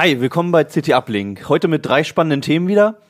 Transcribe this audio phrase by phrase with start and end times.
[0.00, 1.48] Hi, willkommen bei CT Uplink.
[1.48, 3.00] Heute mit drei spannenden Themen wieder.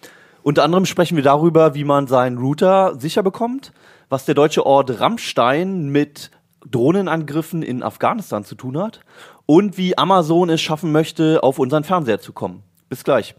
[0.43, 3.75] Unter anderem sprechen wir darüber, wie man seinen Router sicher bekommt,
[4.09, 6.31] was der deutsche Ort Rammstein mit
[6.67, 9.01] Drohnenangriffen in Afghanistan zu tun hat
[9.45, 12.63] und wie Amazon es schaffen möchte, auf unseren Fernseher zu kommen.
[12.89, 13.35] Bis gleich.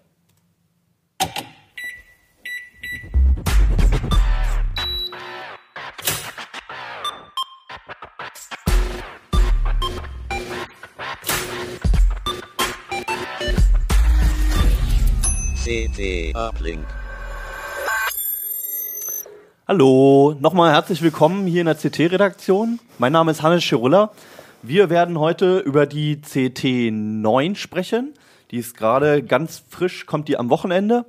[15.69, 16.83] CT Uplink.
[19.67, 22.79] Hallo, nochmal herzlich willkommen hier in der CT-Redaktion.
[22.97, 24.11] Mein Name ist Hannes Schirulla.
[24.63, 28.15] Wir werden heute über die CT9 sprechen.
[28.49, 31.05] Die ist gerade ganz frisch, kommt die am Wochenende.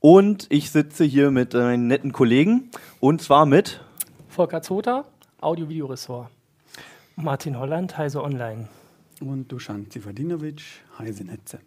[0.00, 2.70] Und ich sitze hier mit meinen netten Kollegen
[3.00, 3.82] und zwar mit
[4.30, 5.04] Volker Zota,
[5.42, 6.30] Audio-Video-Ressort.
[7.16, 8.68] Martin Holland, Heise Online.
[9.20, 10.62] Und Dusan Zivadinovic,
[10.98, 11.58] Heise Netze.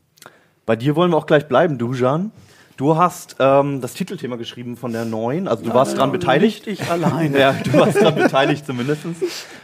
[0.66, 2.32] Bei dir wollen wir auch gleich bleiben, Dujan.
[2.78, 6.66] Du hast ähm, das Titelthema geschrieben von der neuen, also du warst dran beteiligt.
[6.66, 7.38] Ich alleine.
[7.40, 9.04] Ja, du warst dran beteiligt zumindest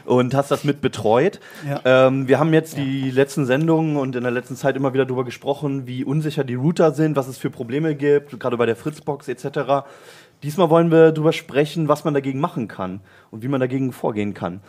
[0.05, 1.39] und hast das mit betreut.
[1.67, 2.07] Ja.
[2.07, 5.25] Ähm, wir haben jetzt die letzten Sendungen und in der letzten Zeit immer wieder darüber
[5.25, 9.27] gesprochen, wie unsicher die Router sind, was es für Probleme gibt, gerade bei der Fritzbox
[9.27, 9.87] etc.
[10.43, 13.01] Diesmal wollen wir darüber sprechen, was man dagegen machen kann
[13.31, 14.61] und wie man dagegen vorgehen kann.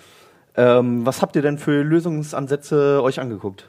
[0.57, 3.67] Ähm, was habt ihr denn für Lösungsansätze euch angeguckt?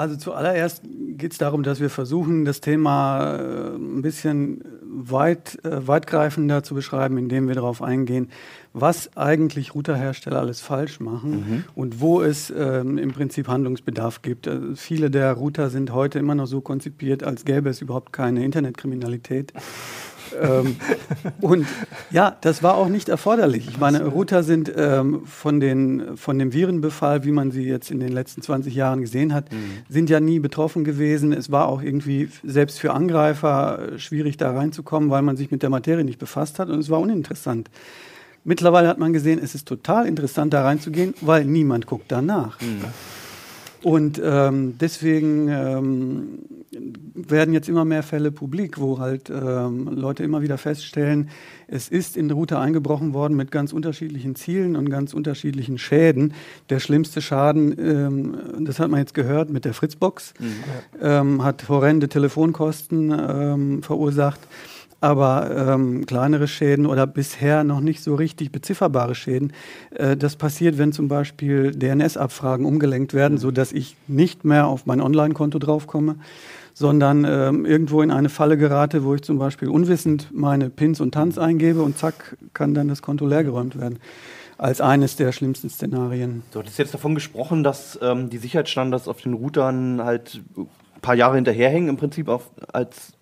[0.00, 0.82] Also zuallererst
[1.18, 6.74] geht es darum, dass wir versuchen, das Thema äh, ein bisschen weit, äh, weitgreifender zu
[6.74, 8.30] beschreiben, indem wir darauf eingehen,
[8.72, 11.64] was eigentlich Routerhersteller alles falsch machen Mhm.
[11.74, 14.48] und wo es ähm, im Prinzip Handlungsbedarf gibt.
[14.48, 18.42] Also viele der Router sind heute immer noch so konzipiert, als gäbe es überhaupt keine
[18.42, 19.52] Internetkriminalität.
[20.40, 20.76] Ähm,
[21.40, 21.66] und
[22.10, 23.68] ja, das war auch nicht erforderlich.
[23.68, 28.00] Ich meine, Router sind ähm, von, den, von dem Virenbefall, wie man sie jetzt in
[28.00, 29.46] den letzten 20 Jahren gesehen hat,
[29.88, 31.32] sind ja nie betroffen gewesen.
[31.32, 35.62] Es war auch irgendwie selbst für Angreifer äh, schwierig da reinzukommen, weil man sich mit
[35.62, 37.70] der Materie nicht befasst hat und es war uninteressant.
[38.42, 42.58] Mittlerweile hat man gesehen, es ist total interessant da reinzugehen, weil niemand guckt danach.
[43.82, 46.38] Und ähm, deswegen ähm,
[47.14, 51.30] werden jetzt immer mehr Fälle publik, wo halt ähm, Leute immer wieder feststellen,
[51.66, 56.34] es ist in den Router eingebrochen worden mit ganz unterschiedlichen Zielen und ganz unterschiedlichen Schäden.
[56.68, 60.34] Der schlimmste Schaden, ähm, das hat man jetzt gehört mit der Fritzbox,
[61.00, 64.40] ähm, hat horrende Telefonkosten ähm, verursacht.
[65.00, 69.52] Aber ähm, kleinere Schäden oder bisher noch nicht so richtig bezifferbare Schäden,
[69.94, 74.84] äh, das passiert, wenn zum Beispiel DNS-Abfragen umgelenkt werden, so dass ich nicht mehr auf
[74.84, 76.16] mein Online-Konto draufkomme,
[76.74, 81.12] sondern ähm, irgendwo in eine Falle gerate, wo ich zum Beispiel unwissend meine Pins und
[81.12, 83.98] Tanz eingebe und zack, kann dann das Konto leergeräumt werden.
[84.58, 86.42] Als eines der schlimmsten Szenarien.
[86.52, 90.68] Du hattest jetzt davon gesprochen, dass ähm, die Sicherheitsstandards auf den Routern halt ein
[91.00, 93.14] paar Jahre hinterherhängen, im Prinzip auf, als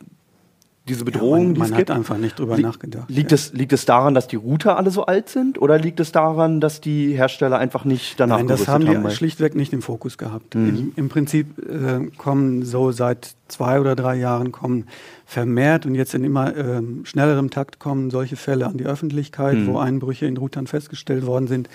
[0.88, 1.91] diese Bedrohung, man die man es hat gibt.
[1.91, 3.09] einfach nicht drüber Li- nachgedacht.
[3.09, 6.10] Liegt, es, liegt es daran, dass die Router alle so alt sind oder liegt es
[6.12, 9.82] daran, dass die Hersteller einfach nicht danach Nein, das haben die weil- schlichtweg nicht im
[9.82, 10.54] Fokus gehabt.
[10.54, 10.69] Mhm.
[10.69, 14.87] Im, Im Prinzip äh, kommen so seit zwei oder drei Jahren kommen
[15.27, 19.66] vermehrt und jetzt in immer ähm, schnellerem Takt kommen solche Fälle an die Öffentlichkeit, Mhm.
[19.69, 21.69] wo Einbrüche in Routern festgestellt worden sind.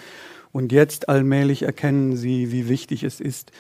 [0.52, 3.52] Und jetzt allmählich erkennen sie, wie wichtig es ist,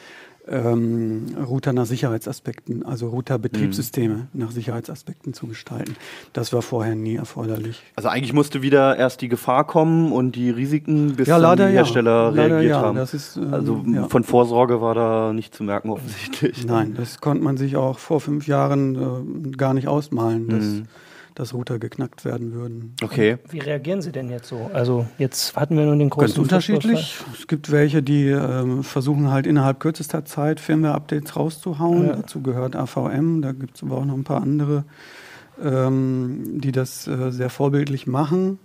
[0.48, 4.28] ähm, Router nach Sicherheitsaspekten, also Router-Betriebssysteme Mhm.
[4.34, 5.96] nach Sicherheitsaspekten zu gestalten.
[6.34, 7.82] Das war vorher nie erforderlich.
[7.96, 11.74] Also eigentlich musste wieder erst die Gefahr kommen und die Risiken, bis Ja, leider die
[11.74, 11.80] ja.
[11.80, 12.82] Hersteller Leider reagiert ja.
[12.82, 12.98] haben.
[12.98, 14.08] Das ist, ähm, also ja.
[14.10, 16.66] von Vorsorge war da nicht zu merken offensichtlich.
[16.66, 20.84] Nein, das konnte man sich auch vor fünf Jahren äh, gar nicht ausmalen, dass, Mhm.
[21.36, 22.96] Dass Router geknackt werden würden.
[23.02, 23.38] Okay.
[23.50, 24.70] Wie reagieren Sie denn jetzt so?
[24.74, 27.18] Also jetzt hatten wir nun den großen Ganz unterschiedlich.
[27.38, 32.08] Es gibt welche, die ähm, versuchen halt innerhalb kürzester Zeit Firmware-Updates rauszuhauen.
[32.08, 32.16] Ja.
[32.18, 34.84] Dazu gehört AVM, da gibt es aber auch noch ein paar andere,
[35.62, 38.60] ähm, die das äh, sehr vorbildlich machen.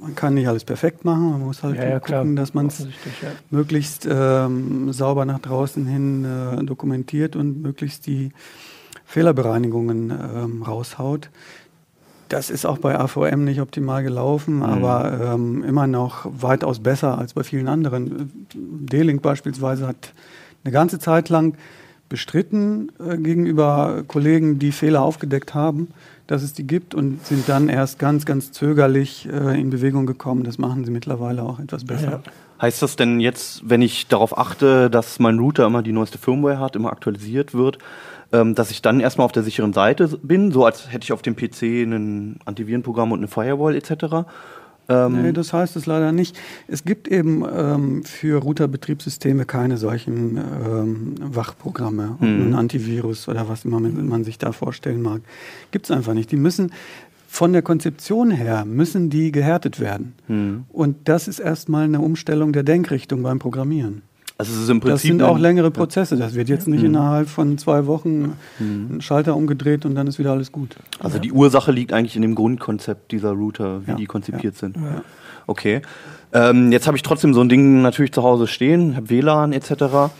[0.00, 2.80] Man kann nicht alles perfekt machen, man muss halt Ja, ja, gucken, dass man es
[2.80, 3.28] ja.
[3.50, 8.32] möglichst ähm, sauber nach draußen hin äh, dokumentiert und möglichst die
[9.04, 11.30] Fehlerbereinigungen ähm, raushaut.
[12.28, 17.34] Das ist auch bei AVM nicht optimal gelaufen, aber ähm, immer noch weitaus besser als
[17.34, 18.46] bei vielen anderen.
[18.54, 20.12] D-Link beispielsweise hat
[20.64, 21.56] eine ganze Zeit lang
[22.08, 25.88] bestritten äh, gegenüber Kollegen, die Fehler aufgedeckt haben,
[26.26, 30.44] dass es die gibt und sind dann erst ganz, ganz zögerlich äh, in Bewegung gekommen.
[30.44, 32.10] Das machen sie mittlerweile auch etwas besser.
[32.10, 32.22] Ja.
[32.60, 36.60] Heißt das denn jetzt, wenn ich darauf achte, dass mein Router immer die neueste Firmware
[36.60, 37.78] hat, immer aktualisiert wird,
[38.34, 41.22] ähm, dass ich dann erstmal auf der sicheren Seite bin, so als hätte ich auf
[41.22, 44.26] dem PC ein Antivirenprogramm und eine Firewall etc.?
[44.88, 46.36] Ähm, nee, das heißt es leider nicht.
[46.68, 52.48] Es gibt eben ähm, für Router-Betriebssysteme keine solchen ähm, Wachprogramme, Hm.
[52.48, 55.22] ein Antivirus oder was immer man, sich da vorstellen mag.
[55.70, 56.30] Gibt es einfach nicht.
[56.32, 56.72] Die müssen
[57.28, 60.14] von der Konzeption her müssen die gehärtet werden.
[60.26, 60.64] hm.
[60.70, 64.02] Und das ist erstmal eine Umstellung der Denkrichtung beim Programmieren.
[64.36, 66.16] Also es ist im Prinzip Das sind auch längere Prozesse.
[66.16, 66.86] Das wird jetzt nicht Mhm.
[66.86, 70.76] innerhalb von zwei Wochen ein Schalter umgedreht und dann ist wieder alles gut.
[70.98, 74.76] Also die Ursache liegt eigentlich in dem Grundkonzept dieser Router, wie Ja, die konzipiert sind.
[74.76, 75.02] Ja.
[75.46, 75.82] Okay.
[76.32, 80.10] Ähm, jetzt habe ich trotzdem so ein Ding natürlich zu Hause stehen, habe WLAN etc.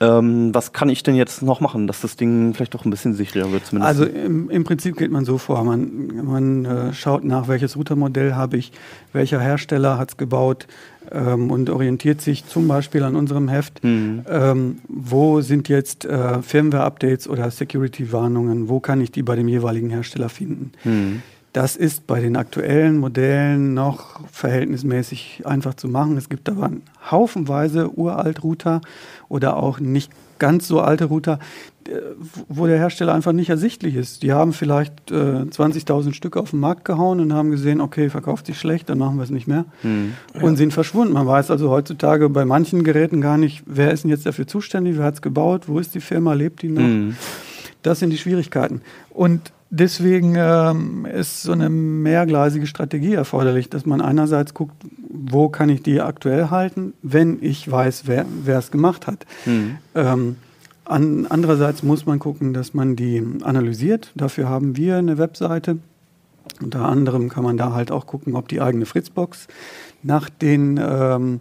[0.00, 3.14] Ähm, was kann ich denn jetzt noch machen, dass das Ding vielleicht doch ein bisschen
[3.14, 3.88] sicherer wird zumindest?
[3.88, 8.34] Also im, im Prinzip geht man so vor, man, man äh, schaut nach, welches Routermodell
[8.34, 8.70] habe ich,
[9.12, 10.68] welcher Hersteller hat es gebaut
[11.12, 14.24] ähm, und orientiert sich zum Beispiel an unserem Heft, Mhm.
[14.28, 19.90] ähm, wo sind jetzt äh, Firmware-Updates oder Security-Warnungen, wo kann ich die bei dem jeweiligen
[19.90, 20.72] Hersteller finden.
[20.82, 21.22] Hm.
[21.54, 26.16] Das ist bei den aktuellen Modellen noch verhältnismäßig einfach zu machen.
[26.16, 26.70] Es gibt aber
[27.10, 28.80] haufenweise Uralt-Router
[29.28, 31.38] oder auch nicht ganz so alte Router,
[31.88, 31.92] äh,
[32.48, 34.22] wo der Hersteller einfach nicht ersichtlich ist.
[34.22, 38.46] Die haben vielleicht äh, 20.000 Stück auf den Markt gehauen und haben gesehen, okay, verkauft
[38.46, 40.12] sich schlecht, dann machen wir es nicht mehr Hm.
[40.40, 41.14] und sind verschwunden.
[41.14, 44.96] Man weiß also heutzutage bei manchen Geräten gar nicht, wer ist denn jetzt dafür zuständig,
[44.98, 46.82] wer hat es gebaut, wo ist die Firma, lebt die noch.
[46.82, 47.16] Hm.
[47.82, 48.82] Das sind die Schwierigkeiten.
[49.10, 54.74] Und deswegen ähm, ist so eine mehrgleisige Strategie erforderlich, dass man einerseits guckt,
[55.08, 59.26] wo kann ich die aktuell halten, wenn ich weiß, wer es gemacht hat.
[59.44, 59.78] Hm.
[59.94, 60.36] Ähm,
[60.84, 64.10] an, andererseits muss man gucken, dass man die analysiert.
[64.14, 65.78] Dafür haben wir eine Webseite.
[66.62, 69.48] Unter anderem kann man da halt auch gucken, ob die eigene Fritzbox
[70.02, 71.40] nach den ähm,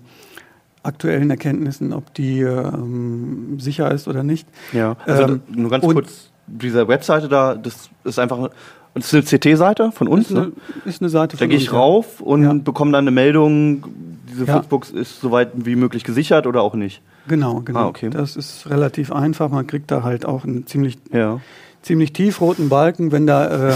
[0.84, 4.48] aktuellen Erkenntnissen, ob die ähm, sicher ist oder nicht.
[4.74, 8.50] Ja, also Ähm, nur ganz kurz, diese Webseite da, das ist einfach,
[8.94, 10.52] das ist eine CT-Seite von uns, Ist eine, ne?
[10.86, 11.78] ist eine Seite Da gehe uns, ich ja.
[11.78, 12.54] rauf und Ja.
[12.54, 13.84] bekomme dann eine Meldung,
[14.32, 14.54] diese Ja.
[14.56, 17.02] Fritzbox ist soweit wie möglich gesichert oder auch nicht.
[17.28, 17.80] Genau, genau.
[17.80, 18.10] Ah, okay.
[18.10, 19.50] Das ist relativ einfach.
[19.50, 21.42] Man kriegt da halt auch einen ziemlich, Ja.
[21.82, 23.12] ziemlich tiefroten Balken.
[23.12, 23.76] Wenn da ähm,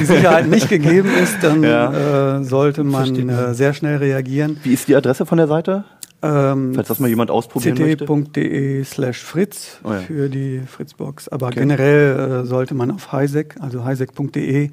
[0.00, 2.38] die Sicherheit nicht gegeben ist, dann Ja.
[2.38, 3.28] äh, sollte man.
[3.28, 4.58] äh, sehr schnell reagieren.
[4.64, 5.84] Wie ist die Adresse von der Seite?
[6.22, 8.04] Ähm, Falls das mal jemand ausprobieren möchte.
[8.04, 9.98] ct.de slash fritz Oh ja.
[10.00, 11.28] für die Fritzbox.
[11.28, 11.60] Aber Okay.
[11.60, 14.70] generell äh, sollte man auf highsec, also highsec.de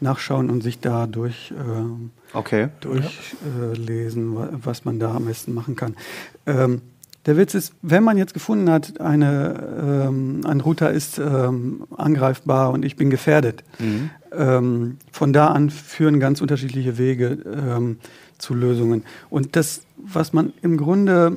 [0.00, 2.68] nachschauen und sich da durch, ähm, Okay.
[2.80, 5.96] durchlesen, wa- was man da am besten machen kann.
[6.46, 6.82] Ähm,
[7.24, 12.70] der Witz ist, wenn man jetzt gefunden hat, eine, ähm, ein Router ist ähm, angreifbar
[12.70, 14.10] und ich bin gefährdet, Mhm.
[14.32, 17.96] ähm, von da an führen ganz unterschiedliche Wege
[18.38, 19.02] zu Lösungen.
[19.30, 19.80] Und das,
[20.12, 21.36] was man im Grunde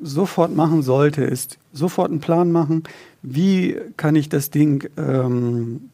[0.00, 2.84] sofort machen sollte, ist sofort einen Plan machen,
[3.22, 5.90] wie kann ich das Ding, ähm,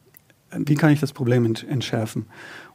[0.50, 2.26] wie kann ich das Problem ent entschärfen.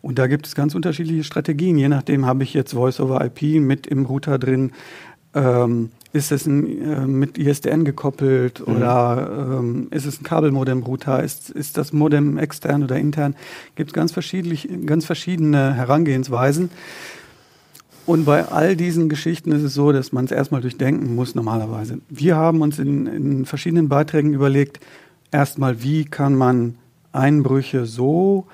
[0.01, 1.77] Und da gibt es ganz unterschiedliche Strategien.
[1.77, 4.71] Je nachdem habe ich jetzt Voice-over-IP mit im Router drin.
[5.33, 11.23] Ähm, ist es ein, äh, mit ISDN gekoppelt oder ähm, ist es ein Kabelmodem-Router?
[11.23, 13.35] Ist, ist das Modem extern oder intern?
[13.75, 14.13] Gibt es ganz,
[14.85, 16.69] ganz verschiedene Herangehensweisen.
[18.05, 21.99] Und bei all diesen Geschichten ist es so, dass man es erstmal durchdenken muss normalerweise.
[22.09, 24.79] Wir haben uns in, in verschiedenen Beiträgen überlegt,
[25.31, 26.75] erstmal, wie kann man
[27.13, 28.47] Einbrüche so,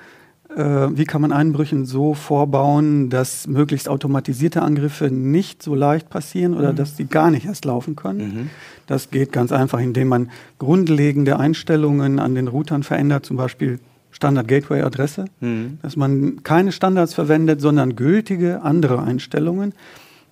[0.55, 6.53] äh, wie kann man Einbrüchen so vorbauen, dass möglichst automatisierte Angriffe nicht so leicht passieren
[6.53, 8.19] oder dass die gar nicht erst laufen können.
[8.19, 8.49] Mhm.
[8.85, 13.79] Das geht ganz einfach, indem man grundlegende Einstellungen an den Routern verändert, zum Beispiel
[14.11, 15.79] Standard-Gateway-Adresse Mhm.
[15.81, 19.73] dass man keine Standards verwendet, sondern gültige andere Einstellungen,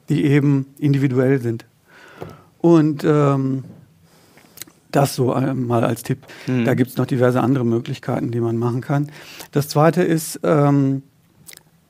[0.09, 1.65] die eben individuell sind.
[2.59, 3.63] Und ähm,
[4.91, 6.19] das so äh, mal als Tipp.
[6.47, 6.65] Mhm.
[6.65, 9.11] Da gibt es noch diverse andere Möglichkeiten, die man machen kann.
[9.51, 11.03] Das Zweite ist, ähm,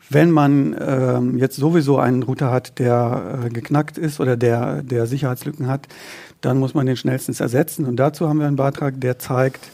[0.10, 5.06] wenn man ähm, jetzt sowieso einen Router hat, der äh, geknackt ist oder der, der
[5.06, 5.88] Sicherheitslücken hat,
[6.41, 7.86] dann muss man den schnellstens ersetzen.
[7.86, 9.70] Und dazu haben wir einen Beitrag, der zeigt,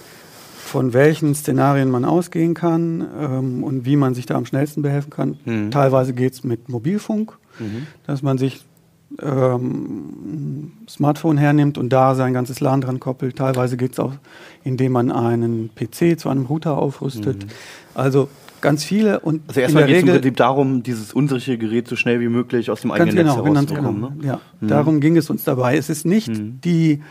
[0.65, 5.09] von welchen Szenarien man ausgehen kann ähm, und wie man sich da am schnellsten behelfen
[5.09, 5.37] kann.
[5.45, 5.71] Mhm.
[5.71, 7.85] Teilweise geht es mit Mobilfunk, Mhm.
[8.07, 8.65] dass man sich
[9.21, 13.35] ähm, ein Smartphone hernimmt und da sein ganzes LAN dran koppelt.
[13.37, 14.13] Teilweise geht es auch,
[14.63, 17.45] indem man einen PC zu einem Router aufrüstet.
[17.93, 18.27] Also
[18.61, 22.21] ganz viele und Also erstmal geht es im Prinzip darum, dieses unsichere Gerät so schnell
[22.21, 24.01] wie möglich aus dem Ganz eigenen genau, Netz ganz herauszubekommen.
[24.19, 24.33] genau.
[24.33, 24.39] Ne?
[24.61, 25.77] Ja, darum ging es uns dabei.
[25.77, 26.59] Es ist nicht Mhm.
[26.63, 27.01] die,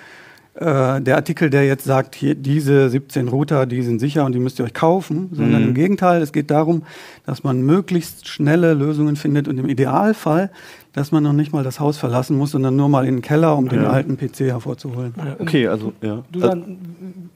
[0.54, 4.38] äh, der Artikel, der jetzt sagt, hier diese 17 Router, die sind sicher und die
[4.38, 5.68] müsst ihr euch kaufen, sondern Mhm.
[5.68, 6.82] im Gegenteil, es geht darum,
[7.24, 10.50] dass man möglichst schnelle Lösungen findet und im Idealfall
[10.94, 13.56] dass man noch nicht mal das Haus verlassen muss, sondern nur mal in den Keller,
[13.56, 13.90] um den Ja.
[13.90, 15.14] alten PC hervorzuholen.
[15.38, 16.22] Okay, also ja.
[16.30, 16.76] Du, Also, dann,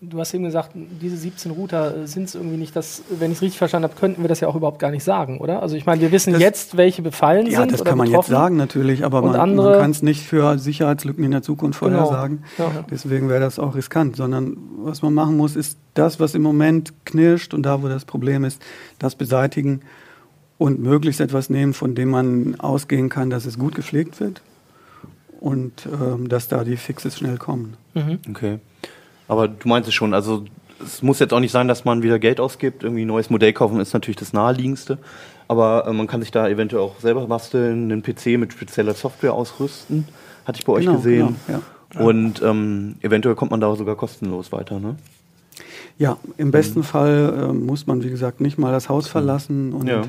[0.03, 3.43] du hast eben gesagt, diese 17 Router sind es irgendwie nicht, das, wenn ich es
[3.43, 5.63] richtig verstanden habe, könnten wir das ja auch überhaupt gar nicht sagen, oder?
[5.63, 8.11] Also ich meine, wir wissen Das- jetzt, welche befallen Ja, sind das oder kann man
[8.11, 11.41] jetzt sagen natürlich, aber Und man, andere- man kann es nicht für Sicherheitslücken in der
[11.43, 11.97] Zukunft Genau.
[12.05, 12.43] vorhersagen.
[12.59, 12.85] Ja, ja.
[12.91, 16.93] Deswegen wäre das auch riskant, sondern was man machen muss, ist das, was im Moment
[17.07, 18.61] knirscht und da, wo das Problem ist,
[18.99, 19.81] das beseitigen
[20.59, 24.41] und möglichst etwas nehmen, von dem man ausgehen kann, dass es gut gepflegt wird
[25.41, 27.77] und ähm, dass da die Fixes schnell kommen.
[27.95, 28.19] Mhm.
[28.31, 28.59] okay.
[29.29, 30.45] Aber du meinst es schon, also
[30.83, 32.85] es muss jetzt auch nicht sein, dass man wieder Geld ausgibt.
[32.85, 34.99] Irgendwie ein neues Modell kaufen ist natürlich das naheliegendste.
[35.49, 39.33] Aber äh, man kann sich da eventuell auch selber basteln, einen PC mit spezieller Software
[39.35, 40.07] ausrüsten.
[40.45, 41.37] Hatte ich bei euch Genau, gesehen.
[41.47, 41.59] genau,
[41.95, 42.01] ja.
[42.05, 44.97] Und ähm, eventuell kommt man da sogar kostenlos weiter, ne?
[45.99, 49.87] Ja, im besten Fall äh, muss man, wie gesagt, nicht mal das Haus verlassen und,
[49.87, 50.03] Ja.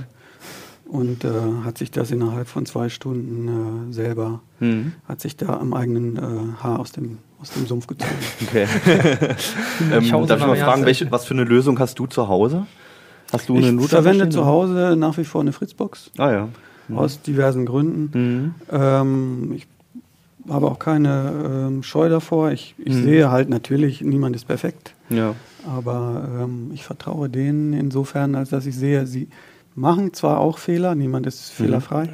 [0.89, 1.29] Und äh,
[1.63, 4.93] hat sich das innerhalb von zwei Stunden äh, selber, Mhm.
[5.07, 6.21] hat sich da am eigenen äh,
[6.63, 8.11] Haar aus dem, aus dem Sumpf gezogen.
[8.47, 8.65] Okay.
[9.91, 12.65] ähm, Ich darf ich mal fragen, welche, was für eine Lösung hast du zu Hause?
[13.31, 14.45] Hast du Ich einen Router verwende zu?
[14.45, 16.49] Hause nach wie vor eine Fritzbox Ah ja.
[16.95, 18.09] aus diversen Gründen.
[18.17, 18.55] Mhm.
[18.71, 19.67] Ähm, ich
[20.49, 22.51] habe auch keine ähm, Scheu davor.
[22.51, 23.03] Ich, ich Mhm.
[23.03, 24.93] sehe halt natürlich, niemand ist perfekt.
[25.09, 25.35] Ja.
[25.67, 29.27] Aber ähm, ich vertraue denen insofern, als dass ich sehe, sie
[29.77, 32.09] machen zwar auch Fehler, niemand ist fehlerfrei,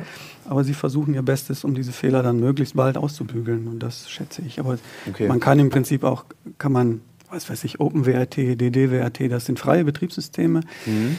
[0.48, 4.42] aber sie versuchen ihr Bestes, um diese Fehler dann möglichst bald auszubügeln und das schätze
[4.46, 4.60] ich.
[4.60, 4.78] Aber
[5.10, 5.28] Okay.
[5.28, 6.26] man kann im Prinzip auch,
[6.58, 7.02] kann man,
[7.32, 11.18] was weiß ich, OpenWRT, DDWRT, das sind freie Betriebssysteme, Mhm.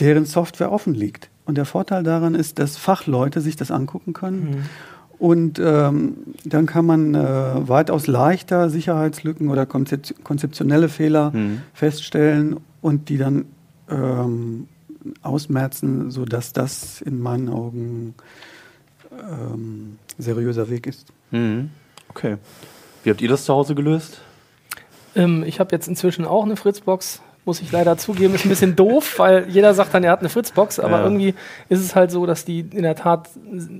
[0.00, 1.30] deren Software offen liegt.
[1.46, 4.42] Und der Vorteil daran ist, dass Fachleute sich das angucken können.
[4.50, 4.56] Mhm.
[5.18, 7.18] Und ähm, dann kann man äh,
[7.68, 11.60] weitaus leichter Sicherheitslücken oder konzep konzeptionelle Fehler Mhm.
[11.74, 13.44] feststellen und die dann
[13.90, 14.66] ähm,
[15.22, 18.14] ausmerzen, sodass das in meinen Augen
[19.12, 21.08] ähm, seriöser Weg ist.
[21.30, 21.70] Mhm.
[22.08, 22.36] Okay.
[23.04, 24.20] Wie habt ihr das zu Hause gelöst?
[25.16, 28.34] Ähm, ich habe jetzt inzwischen auch eine Fritzbox, muss ich leider zugeben.
[28.34, 31.04] Ist ein bisschen doof, weil jeder sagt dann, er hat eine Fritzbox, aber Ja.
[31.04, 31.34] irgendwie
[31.68, 33.30] ist es halt so, dass die in der Tat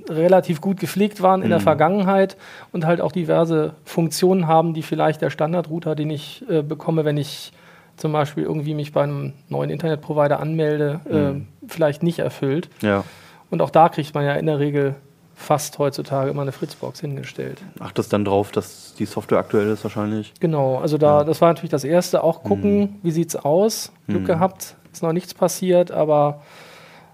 [0.09, 1.65] relativ gut gepflegt waren in der Mhm.
[1.65, 2.37] Vergangenheit
[2.73, 7.19] und halt auch diverse Funktionen haben, die vielleicht der Standardrouter, den ich äh, bekomme, wenn
[7.19, 7.53] ich
[8.01, 11.47] zum Beispiel irgendwie mich bei einem neuen Internetprovider anmelde, Mhm.
[11.67, 12.69] äh, vielleicht nicht erfüllt.
[12.81, 13.05] Ja.
[13.51, 14.95] Und auch da kriegt man ja in der Regel
[15.35, 17.63] fast heutzutage immer eine Fritzbox hingestellt.
[17.79, 20.35] Achtest dann drauf, dass die Software aktuell ist wahrscheinlich.
[20.39, 21.25] Genau, also da, Ja.
[21.25, 22.23] das war natürlich das Erste.
[22.23, 23.91] Auch gucken, wie sieht's aus.
[24.07, 24.27] Glück Mhm.
[24.27, 26.43] gehabt, ist noch nichts passiert, aber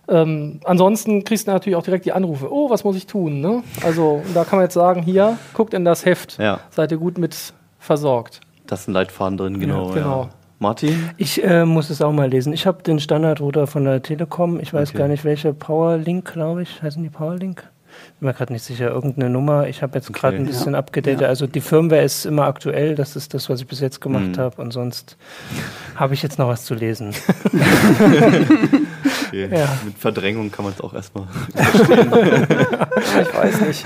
[0.09, 2.53] ähm, ansonsten kriegst du natürlich auch direkt die Anrufe.
[2.53, 3.41] Oh, was muss ich tun?
[3.41, 3.63] Ne?
[3.85, 6.39] Also da kann man jetzt sagen, hier, guckt in das Heft.
[6.39, 6.61] Ja.
[6.71, 8.41] Seid ihr gut mit versorgt.
[8.67, 9.89] Da ist ein Leitfaden drin, genau.
[9.89, 10.23] Ja, genau.
[10.25, 10.29] Ja.
[10.59, 11.11] Martin?
[11.19, 12.53] Ich äh, muss es auch mal lesen.
[12.53, 14.59] Ich habe den Standardrouter von der Telekom.
[14.61, 14.99] Ich weiß Okay.
[14.99, 16.83] gar nicht, welche Powerlink, glaube ich.
[16.83, 17.71] Heißen die Powerlink?
[18.19, 18.89] Bin mir gerade nicht sicher.
[18.91, 19.67] Irgendeine Nummer.
[19.69, 20.21] Ich habe jetzt Okay.
[20.21, 20.79] gerade ein bisschen Ja.
[20.79, 21.21] abgedatet.
[21.21, 21.29] Ja.
[21.29, 22.95] Also die Firmware ist immer aktuell.
[22.95, 24.39] Das ist das, was ich bis jetzt gemacht Mhm.
[24.39, 24.63] habe.
[24.63, 25.17] Und sonst
[25.97, 27.13] habe ich jetzt noch was zu lesen.
[29.29, 29.49] Okay.
[29.59, 29.69] Ja.
[29.85, 31.25] Mit Verdrängung kann man es auch erstmal.
[33.21, 33.85] Ich weiß nicht,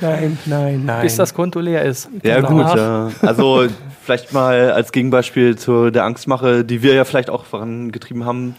[0.00, 1.02] nein, nein, nein.
[1.02, 2.08] bis das Konto leer ist.
[2.22, 2.76] Ja, Danach- gut.
[2.78, 3.10] Ja.
[3.22, 3.66] Also,
[4.02, 8.56] vielleicht mal als Gegenbeispiel zu der Angstmache, die wir ja vielleicht auch vorangetrieben haben.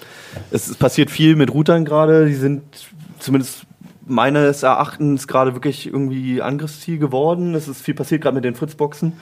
[0.51, 2.27] Es passiert viel mit Routern gerade.
[2.27, 2.61] Die sind
[3.19, 3.63] zumindest
[4.09, 7.55] meines Erachtens gerade wirklich irgendwie Angriffsziel geworden.
[7.55, 9.13] Es ist viel passiert, gerade mit den Fritzboxen.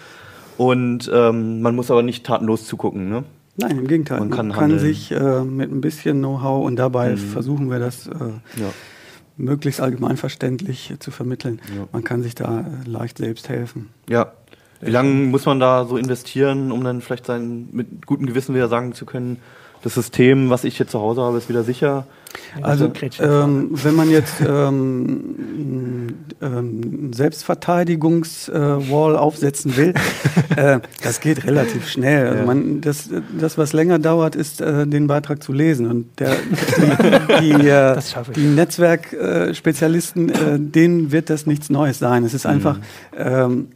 [0.57, 3.09] Und ähm, man muss aber nicht tatenlos zugucken.
[3.09, 3.23] Ne?
[3.57, 4.19] Nein, im Gegenteil.
[4.19, 4.79] Man Man kann kann, handeln.
[4.79, 7.17] sich äh, mit ein bisschen Know-how und dabei Mhm.
[7.17, 8.11] versuchen wir das äh,
[8.59, 8.69] Ja.
[9.37, 11.59] möglichst allgemeinverständlich äh, zu vermitteln.
[11.75, 11.87] Ja.
[11.91, 13.89] Man kann sich da äh, leicht selbst helfen.
[14.09, 14.31] ja.
[14.79, 18.67] Wie lange muss man da so investieren, um dann vielleicht sein, mit gutem Gewissen wieder
[18.67, 19.37] sagen zu können,
[19.87, 22.05] das System, was ich hier zu Hause habe, ist wieder sicher?
[22.61, 23.25] Also Gretchen.
[23.25, 29.93] ähm, wenn man jetzt ähm, ähm, Selbstverteidigungs-Wall aufsetzen will,
[30.55, 32.27] äh, das geht relativ schnell.
[32.27, 35.87] Also man, das, das, was länger dauert, ist äh, den Beitrag zu lesen.
[35.87, 36.35] Und der,
[37.39, 37.97] die, die, äh,
[38.35, 42.25] die Netzwerkspezialisten, äh, denen wird das nichts Neues sein.
[42.25, 42.79] Es ist einfach
[43.15, 43.69] ähm,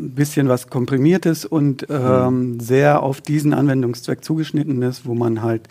[0.00, 5.68] ein bisschen was Komprimiertes und ähm, sehr auf diesen Anwendungszweck zugeschnittenes, wo man halt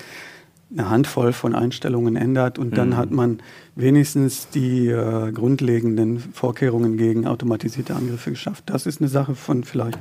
[0.72, 2.98] eine Handvoll von Einstellungen ändert und dann Mhm.
[2.98, 3.40] hat man
[3.76, 8.66] wenigstens die äh, grundlegenden Vorkehrungen gegen automatisierte Angriffe geschafft.
[8.68, 10.00] Das ist eine Sache von vielleicht,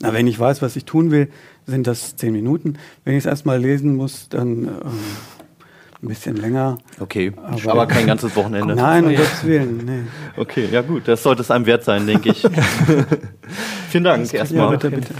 [0.00, 1.28] na, wenn ich weiß, was ich tun will,
[1.66, 2.74] sind das zehn Minuten.
[3.04, 4.68] Wenn ich es erstmal lesen muss, dann ähm,
[6.02, 6.78] ein bisschen länger.
[7.00, 8.74] Okay, aber, Aber- kein ganzes Wochenende.
[8.74, 9.82] Nein, um Gottes Willen.
[9.84, 10.02] Nee.
[10.40, 12.42] Okay, ja gut, das sollte es einem wert sein, denke ich.
[13.90, 14.70] Vielen Dank Ja, erstmal.
[14.70, 15.14] bitte, bitte.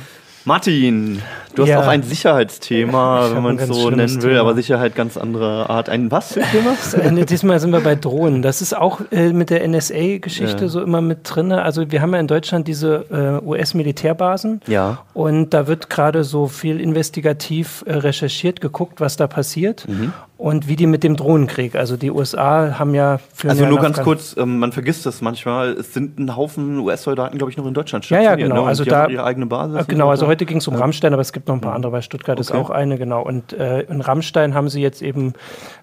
[0.45, 1.21] Martin,
[1.57, 1.81] du hast Ja.
[1.83, 4.41] auch ein Sicherheitsthema, Ich wenn man es so nennen will, Thema.
[4.41, 5.91] aber Sicherheit ganz anderer Art.
[5.91, 6.75] Ein was für Thema?
[7.19, 8.41] Äh, Diesmal sind wir bei Drohnen.
[8.41, 10.69] Das ist auch äh, mit der NSA-Geschichte Ja.
[10.69, 11.53] so immer mit drin.
[11.53, 14.63] Also wir haben ja in Deutschland diese äh, US-Militärbasen.
[14.69, 15.05] Ja.
[15.13, 20.15] Und da wird gerade so viel investigativ äh, recherchiert, geguckt, was da passiert Mhm.
[20.39, 21.75] Und wie die mit dem Drohnenkrieg.
[21.75, 25.73] Also die USA haben ja für Also nur ganz kurz, ähm, man vergisst das manchmal,
[25.73, 28.63] es sind ein Haufen US-Soldaten, glaube ich, noch in Deutschland Ja, ja, stationiert, genau.
[28.63, 28.69] Ne?
[28.69, 29.77] Also da- haben ihre eigene Basis.
[29.81, 30.31] Äh, Genau, also so.
[30.31, 31.91] heute ging es um Rammstein, aber es gibt noch ein paar andere.
[31.91, 32.61] Bei Stuttgart ist Okay.
[32.61, 33.23] auch eine, genau.
[33.23, 35.33] Und äh, in Rammstein haben sie jetzt eben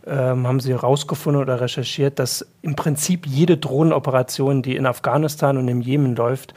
[0.08, 5.68] ähm, haben sie herausgefunden oder recherchiert, dass im Prinzip jede Drohnenoperation, die in Afghanistan und
[5.68, 6.54] im Jemen läuft,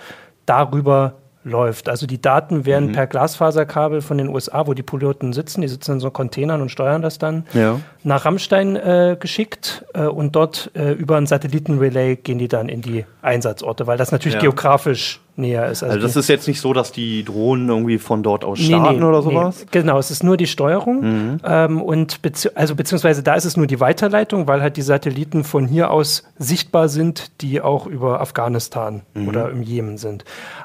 [0.46, 1.14] darüber
[1.44, 1.88] läuft.
[1.88, 5.92] Also die Daten werden per Glasfaserkabel von den USA, wo die Piloten sitzen, die sitzen
[5.92, 7.80] in so Containern und steuern das dann, Ja.
[8.02, 12.82] nach Rammstein äh, geschickt äh, und dort äh, über ein Satellitenrelay gehen die dann in
[12.82, 14.40] die Einsatzorte, weil das natürlich Ja.
[14.40, 15.82] geografisch näher ist.
[15.82, 18.66] Also das die- ist jetzt nicht so, dass die Drohnen irgendwie von dort aus Nee,
[18.66, 19.24] starten nee, oder nee.
[19.24, 19.64] sowas?
[19.64, 19.68] Mhm.
[19.70, 23.66] Genau, es ist nur die Steuerung ähm, und bezieh also beziehungsweise da ist es nur
[23.66, 29.02] die Weiterleitung, weil halt die Satelliten von hier aus sichtbar sind, die auch über Afghanistan
[29.14, 29.28] Mhm.
[29.28, 30.24] oder im Jemen sind.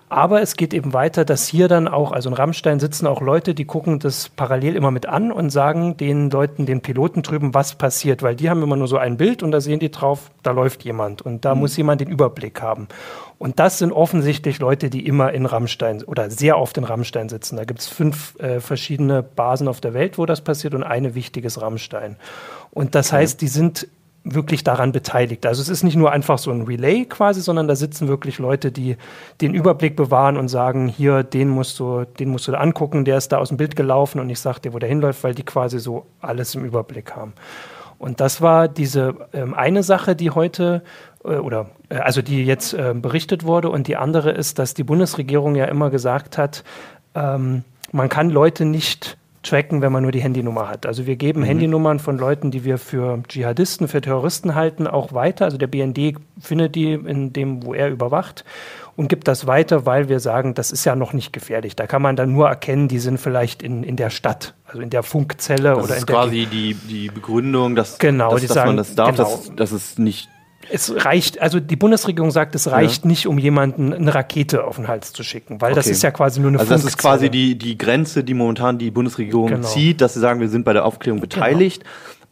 [0.10, 3.56] Aber es geht eben weiter, dass hier dann auch, also in Rammstein sitzen auch Leute,
[3.56, 7.74] die gucken das parallel immer mit an und sagen den Leuten, den Piloten drüben, was
[7.75, 10.51] passiert, weil die haben immer nur so ein Bild und da sehen die drauf, da
[10.51, 11.42] läuft jemand und Mhm.
[11.42, 12.88] da muss jemand den Überblick haben.
[13.43, 17.57] Und das sind offensichtlich Leute, die immer in Rammstein oder sehr oft in Rammstein sitzen.
[17.57, 21.13] Da gibt es fünf äh, verschiedene Basen auf der Welt, wo das passiert und eine
[21.13, 22.15] wichtiges Rammstein.
[22.71, 23.89] Und das heißt, die sind
[24.23, 25.45] wirklich daran beteiligt.
[25.45, 28.71] Also es ist nicht nur einfach so ein Relay quasi, sondern da sitzen wirklich Leute,
[28.71, 28.95] die
[29.41, 33.17] den Überblick bewahren und sagen, hier, den musst du, den musst du da angucken, der
[33.17, 35.43] ist da aus dem Bild gelaufen und ich sag dir, wo der hinläuft, weil die
[35.43, 37.33] quasi so alles im Überblick haben.
[38.03, 40.83] Und das war diese ähm, eine Sache, die heute
[41.24, 43.70] oder äh, also die jetzt äh, berichtet wurde.
[43.70, 46.63] Und die andere ist, dass die Bundesregierung ja immer gesagt hat,
[47.15, 50.86] ähm, man kann Leute nicht tracken, wenn man nur die Handynummer hat.
[50.86, 55.46] Also wir geben Handynummern von Leuten, die wir für Dschihadisten, für Terroristen halten, auch weiter.
[55.46, 58.46] Also der BND findet die in dem, wo er überwacht
[58.96, 61.75] und gibt das weiter, weil wir sagen, das ist ja noch nicht gefährlich.
[61.75, 64.89] Da kann man dann nur erkennen, die sind vielleicht in, in der Stadt, also in
[64.89, 68.53] der Funkzelle Das oder ist in der quasi die, die Begründung, dass, Genau, dass, dass
[68.53, 69.30] sagen, man das darf, genau.
[69.30, 70.30] dass, dass es nicht
[70.70, 74.88] Es reicht, also die Bundesregierung sagt, es reicht nicht, um jemanden eine Rakete auf den
[74.88, 75.93] Hals zu schicken, weil das Okay.
[75.93, 78.89] ist ja quasi nur eine Also das ist quasi die, die Grenze, die momentan die
[78.91, 79.67] Bundesregierung Genau.
[79.67, 81.84] zieht, dass sie sagen, wir sind bei der Aufklärung beteiligt,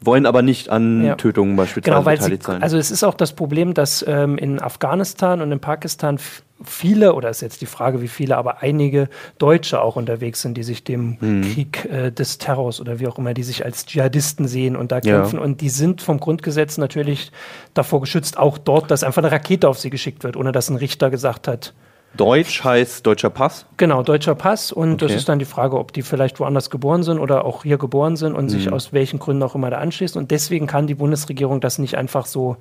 [0.04, 1.16] wollen aber nicht an Ja.
[1.16, 2.64] Tötungen beispielsweise Genau, weil sie, beteiligt sein.
[2.64, 6.18] also es ist auch das Problem, dass ähm, in Afghanistan und in Pakistan
[6.64, 9.10] viele, oder ist jetzt die Frage, wie viele, aber einige
[9.40, 11.42] Deutsche auch unterwegs sind, die sich dem Mhm.
[11.42, 14.98] Krieg äh, des Terrors oder wie auch immer, die sich als Dschihadisten sehen und da
[14.98, 15.02] Ja.
[15.20, 15.40] kämpfen.
[15.40, 17.32] Und die sind vom Grundgesetz natürlich
[17.74, 20.76] davor geschützt, auch dort, dass einfach eine Rakete auf sie geschickt wird, ohne dass ein
[20.78, 21.74] Richter gesagt hat,
[22.18, 23.66] Deutsch heißt deutscher Pass.
[23.78, 24.72] Genau, deutscher Pass.
[24.72, 25.18] Und das Okay.
[25.18, 28.34] ist dann die Frage, ob die vielleicht woanders geboren sind oder auch hier geboren sind
[28.36, 28.50] und Mhm.
[28.50, 30.20] sich aus welchen Gründen auch immer da anschließen.
[30.22, 32.58] Und deswegen kann die Bundesregierung das nicht einfach so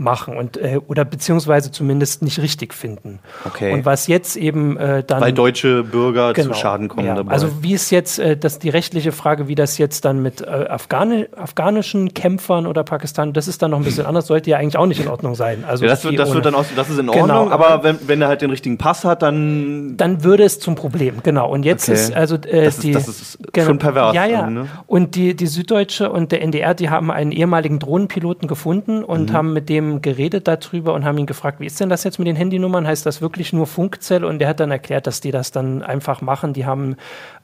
[0.00, 3.18] machen und äh, oder beziehungsweise zumindest nicht richtig finden.
[3.44, 3.72] Okay.
[3.72, 7.14] Und was jetzt eben äh, dann Weil deutsche Bürger Genau, zu Schaden kommen ja.
[7.16, 7.32] dabei.
[7.32, 10.44] Also wie ist jetzt äh, das die rechtliche Frage, wie das jetzt dann mit äh,
[10.46, 14.76] Afghani afghanischen Kämpfern oder Pakistan, das ist dann noch ein bisschen anders, sollte ja eigentlich
[14.78, 15.64] auch nicht in Ordnung sein.
[15.66, 17.68] Also ja, das, wird, das ohne- wird dann aus, das ist in Genau, Ordnung, aber-
[17.68, 21.16] aber wenn, wenn er halt den richtigen Pass hat, dann dann würde es zum Problem,
[21.24, 21.50] genau.
[21.50, 21.94] Und jetzt Okay.
[21.98, 24.40] ist also äh, Das ist- die das ist schon pervers Ja, ja.
[24.42, 24.66] irgendwie, ne?
[24.86, 29.04] Und die, die Süddeutsche und der NDR, die haben einen ehemaligen Drohnenpiloten gefunden Mhm.
[29.04, 32.18] und haben mit dem geredet darüber und haben ihn gefragt, wie ist denn das jetzt
[32.18, 32.86] mit den Handynummern?
[32.86, 34.26] Heißt das wirklich nur Funkzelle?
[34.26, 36.52] Und der hat dann erklärt, dass die das dann einfach machen.
[36.52, 36.96] Die haben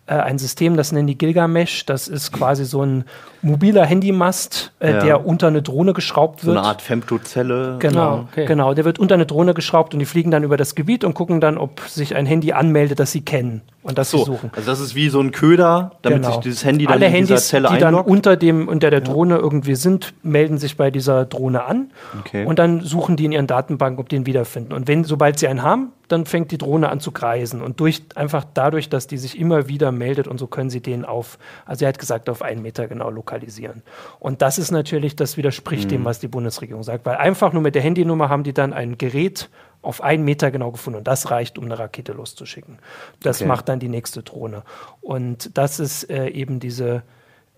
[0.06, 1.86] äh, ein System, das nennen die Gilgamesh.
[1.86, 3.04] Das ist quasi so ein
[3.42, 5.00] mobiler Handymast, äh, Ja.
[5.04, 6.58] der unter eine Drohne geschraubt so wird.
[6.58, 7.76] eine Art Femtozelle.
[7.78, 8.46] Genau, okay.
[8.46, 8.74] genau.
[8.74, 11.40] Der wird unter eine Drohne geschraubt und die fliegen dann über das Gebiet und gucken
[11.40, 14.50] dann, ob sich ein Handy anmeldet, das sie kennen und das sie So, suchen.
[14.54, 16.32] also das ist wie so ein Köder, damit Genau.
[16.34, 18.08] sich dieses Handy dann Alle in dieser Handys, Zelle die dann einloggt.
[18.10, 21.90] unter dem unter der Drohne irgendwie sind, melden sich bei dieser Drohne an
[22.20, 22.44] Okay.
[22.46, 24.72] und dann suchen die in ihren Datenbanken, ob die ihn wiederfinden.
[24.72, 28.02] Und wenn sobald sie einen haben, dann fängt die Drohne an zu kreisen und durch
[28.14, 31.84] einfach dadurch, dass die sich immer wieder meldet und so können sie den auf, also
[31.84, 33.82] er hat gesagt auf einen Meter genau lokalisieren.
[34.20, 35.88] Und das ist natürlich, das widerspricht Mhm.
[35.96, 38.98] dem, was die Bundesregierung sagt, weil einfach nur mit der Handynummer haben die dann ein
[38.98, 39.48] Gerät
[39.82, 42.78] auf einen Meter genau gefunden und das reicht, um eine Rakete loszuschicken.
[43.22, 43.48] Das Okay.
[43.48, 44.62] macht dann die nächste Drohne.
[45.02, 47.02] Und das ist äh, eben diese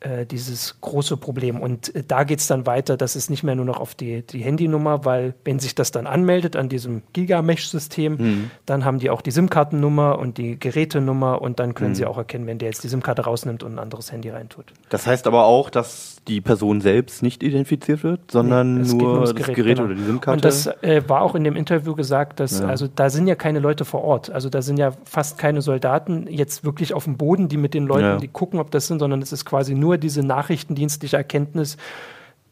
[0.00, 1.60] äh, dieses große Problem.
[1.60, 4.22] Und äh, da geht es dann weiter, das ist nicht mehr nur noch auf die,
[4.22, 8.50] die Handynummer, weil wenn sich das dann anmeldet an diesem Gigamesh-System, mhm.
[8.66, 11.94] dann haben die auch die SIM-Kartennummer und die Gerätenummer und dann können mhm.
[11.94, 14.66] sie auch erkennen, wenn der jetzt die SIM-Karte rausnimmt und ein anderes Handy reintut.
[14.90, 19.34] Das heißt aber auch, dass die Person selbst nicht identifiziert wird, sondern nee, nur, das
[19.34, 19.88] Gerät, Gerät genau.
[19.88, 20.36] oder die SIM-Karte.
[20.36, 22.66] Und das äh, war auch in dem Interview gesagt, dass ja.
[22.66, 26.26] also da sind ja keine Leute vor Ort, also da sind ja fast keine Soldaten
[26.28, 28.16] jetzt wirklich auf dem Boden, die mit den Leuten, ja.
[28.16, 31.76] die gucken, ob das sind, sondern es ist quasi nur diese nachrichtendienstliche Erkenntnis,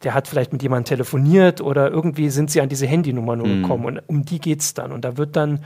[0.04, 3.62] der hat vielleicht mit jemandem telefoniert oder irgendwie sind sie an diese Handynummer nur mhm.
[3.62, 4.92] gekommen und um die geht es dann.
[4.92, 5.60] Und da wird dann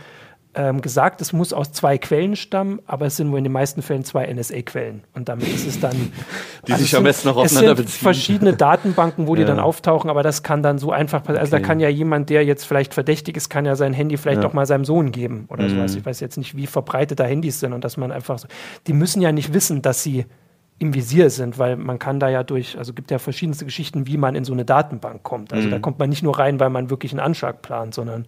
[0.59, 3.81] ähm, gesagt, es muss aus zwei Quellen stammen, aber es sind wohl in den meisten
[3.81, 5.05] Fällen zwei NSA-Quellen.
[5.15, 5.95] Und damit ist es dann.
[6.67, 8.03] die also sich am besten noch aufeinander beziehen.
[8.03, 9.43] verschiedene Datenbanken, wo ja.
[9.43, 11.39] die dann auftauchen, aber das kann dann so einfach passieren.
[11.39, 11.63] Also okay.
[11.63, 14.49] da kann ja jemand, der jetzt vielleicht verdächtig ist, kann ja sein Handy vielleicht ja.
[14.49, 15.77] auch mal seinem Sohn geben oder mhm.
[15.77, 15.95] sowas.
[15.95, 18.49] Ich weiß jetzt nicht, wie verbreitet da Handys sind und dass man einfach so.
[18.89, 20.27] Die müssen ja nicht wissen, dass sie
[20.81, 24.17] im Visier sind, weil man kann da ja durch, also gibt ja verschiedenste Geschichten, wie
[24.17, 25.53] man in so eine Datenbank kommt.
[25.53, 25.71] Also mhm.
[25.71, 28.27] da kommt man nicht nur rein, weil man wirklich einen Anschlag plant, sondern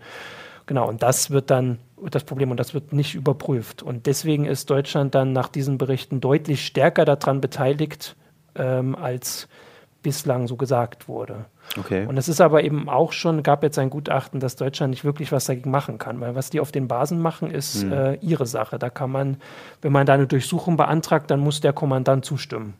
[0.66, 1.78] genau, und das wird dann
[2.10, 3.82] das Problem und das wird nicht überprüft.
[3.82, 8.16] Und deswegen ist Deutschland dann nach diesen Berichten deutlich stärker daran beteiligt,
[8.54, 9.48] ähm, als
[10.02, 11.44] bislang so gesagt wurde.
[11.78, 12.06] Okay.
[12.06, 15.30] Und es ist aber eben auch schon, gab jetzt ein Gutachten, dass Deutschland nicht wirklich
[15.30, 17.92] was dagegen machen kann, weil was die auf den Basen machen, ist mhm.
[17.92, 18.78] äh, ihre Sache.
[18.78, 19.36] Da kann man,
[19.82, 22.74] wenn man da eine Durchsuchung beantragt, dann muss der Kommandant zustimmen.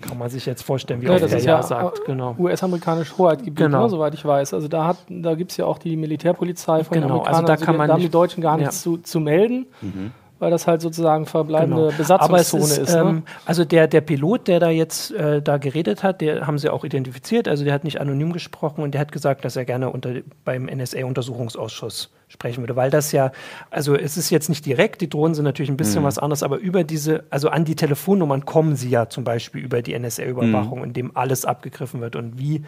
[0.00, 2.04] Kann man sich jetzt vorstellen, wie ja, das ist ja, ja sagt.
[2.06, 2.34] Genau.
[2.38, 3.84] US-amerikanische Hoheitgebiet, genau.
[3.84, 4.52] ne, soweit ich weiß.
[4.54, 7.06] Also da, da gibt es ja auch die Militärpolizei von genau.
[7.06, 7.34] den Amerikanern.
[7.34, 9.66] Also da, also kann man da haben die Deutschen gar nichts zu, zu melden.
[9.80, 11.96] Mhm weil das halt sozusagen verbleibende genau.
[11.96, 12.78] Besatzungszone ist.
[12.78, 13.00] ist ne?
[13.00, 16.68] ähm, also der, der Pilot, der da jetzt äh, da geredet hat, der haben sie
[16.68, 19.90] auch identifiziert, also der hat nicht anonym gesprochen und der hat gesagt, dass er gerne
[19.90, 23.30] unter, beim NSA-Untersuchungsausschuss sprechen würde, weil das ja,
[23.70, 26.06] also es ist jetzt nicht direkt, die Drohnen sind natürlich ein bisschen mhm.
[26.06, 29.80] was anderes, aber über diese, also an die Telefonnummern kommen sie ja zum Beispiel über
[29.80, 30.86] die NSA-Überwachung, mhm.
[30.86, 32.64] in dem alles abgegriffen wird und wie,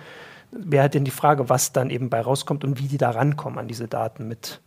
[0.52, 3.58] wer hat denn die Frage, was dann eben bei rauskommt und wie die da rankommen
[3.58, 4.60] an diese Daten mit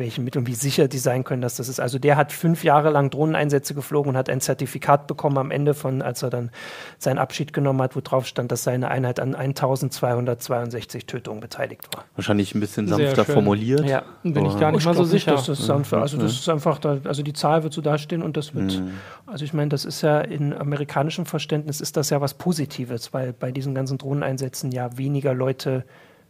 [0.00, 1.78] welchen Mitteln, wie sicher die sein können, dass das ist.
[1.78, 5.74] Also der hat fünf Jahre lang Drohneneinsätze geflogen und hat ein Zertifikat bekommen am Ende
[5.74, 6.50] von, als er dann
[6.98, 12.04] seinen Abschied genommen hat, wo drauf stand, dass seine Einheit an 1262 Tötungen beteiligt war.
[12.16, 13.84] Wahrscheinlich ein bisschen sanfter formuliert.
[13.84, 15.32] Ja, bin ich gar nicht mal so sicher.
[15.32, 16.00] Das ist sanfter.
[16.00, 18.94] Also das ist einfach, da, also die Zahl wird so dastehen und das wird, mhm.
[19.26, 23.32] also ich meine, das ist ja in amerikanischem Verständnis ist das ja was Positives, weil
[23.32, 25.84] bei diesen ganzen Drohneneinsätzen ja weniger Leute,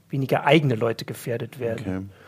[0.08, 1.80] weniger eigene Leute gefährdet werden.
[1.80, 2.19] Okay.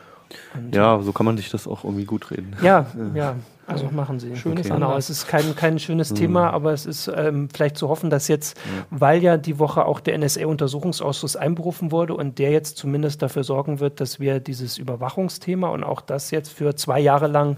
[0.55, 2.57] Und ja, so kann man sich das auch irgendwie gut reden.
[2.63, 4.37] Ja, ja, also machen Sie.
[4.37, 4.75] Schönes okay.
[4.75, 6.17] Genau, es ist kein, kein schönes mhm.
[6.17, 8.85] Thema, aber es ist ähm, vielleicht zu hoffen, dass jetzt, mhm.
[8.91, 13.81] weil ja die Woche auch der NSA-Untersuchungsausschuss einberufen wurde und der jetzt zumindest dafür sorgen
[13.81, 17.57] wird, dass wir dieses Überwachungsthema und auch das jetzt für zwei Jahre lang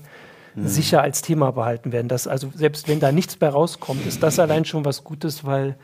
[0.55, 0.67] mhm.
[0.67, 2.09] sicher als Thema behalten werden.
[2.09, 5.77] Dass also selbst wenn da nichts bei rauskommt, ist das allein schon was Gutes, weil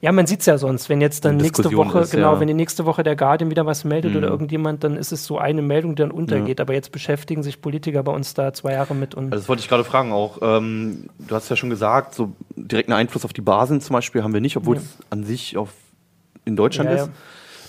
[0.00, 2.40] ja, man sieht es ja sonst, wenn jetzt dann nächste Woche, ist, genau, ja.
[2.40, 4.18] wenn die nächste Woche der Guardian wieder was meldet mhm.
[4.18, 6.58] oder irgendjemand, dann ist es so eine Meldung, die dann untergeht.
[6.58, 6.64] Ja.
[6.64, 9.14] Aber jetzt beschäftigen sich Politiker bei uns da zwei Jahre mit.
[9.14, 10.38] Und also das wollte ich gerade fragen auch.
[10.42, 14.34] Ähm, du hast ja schon gesagt, so direkten Einfluss auf die Basen zum Beispiel haben
[14.34, 14.82] wir nicht, obwohl ja.
[14.82, 15.70] es an sich auf,
[16.44, 17.10] in Deutschland ist.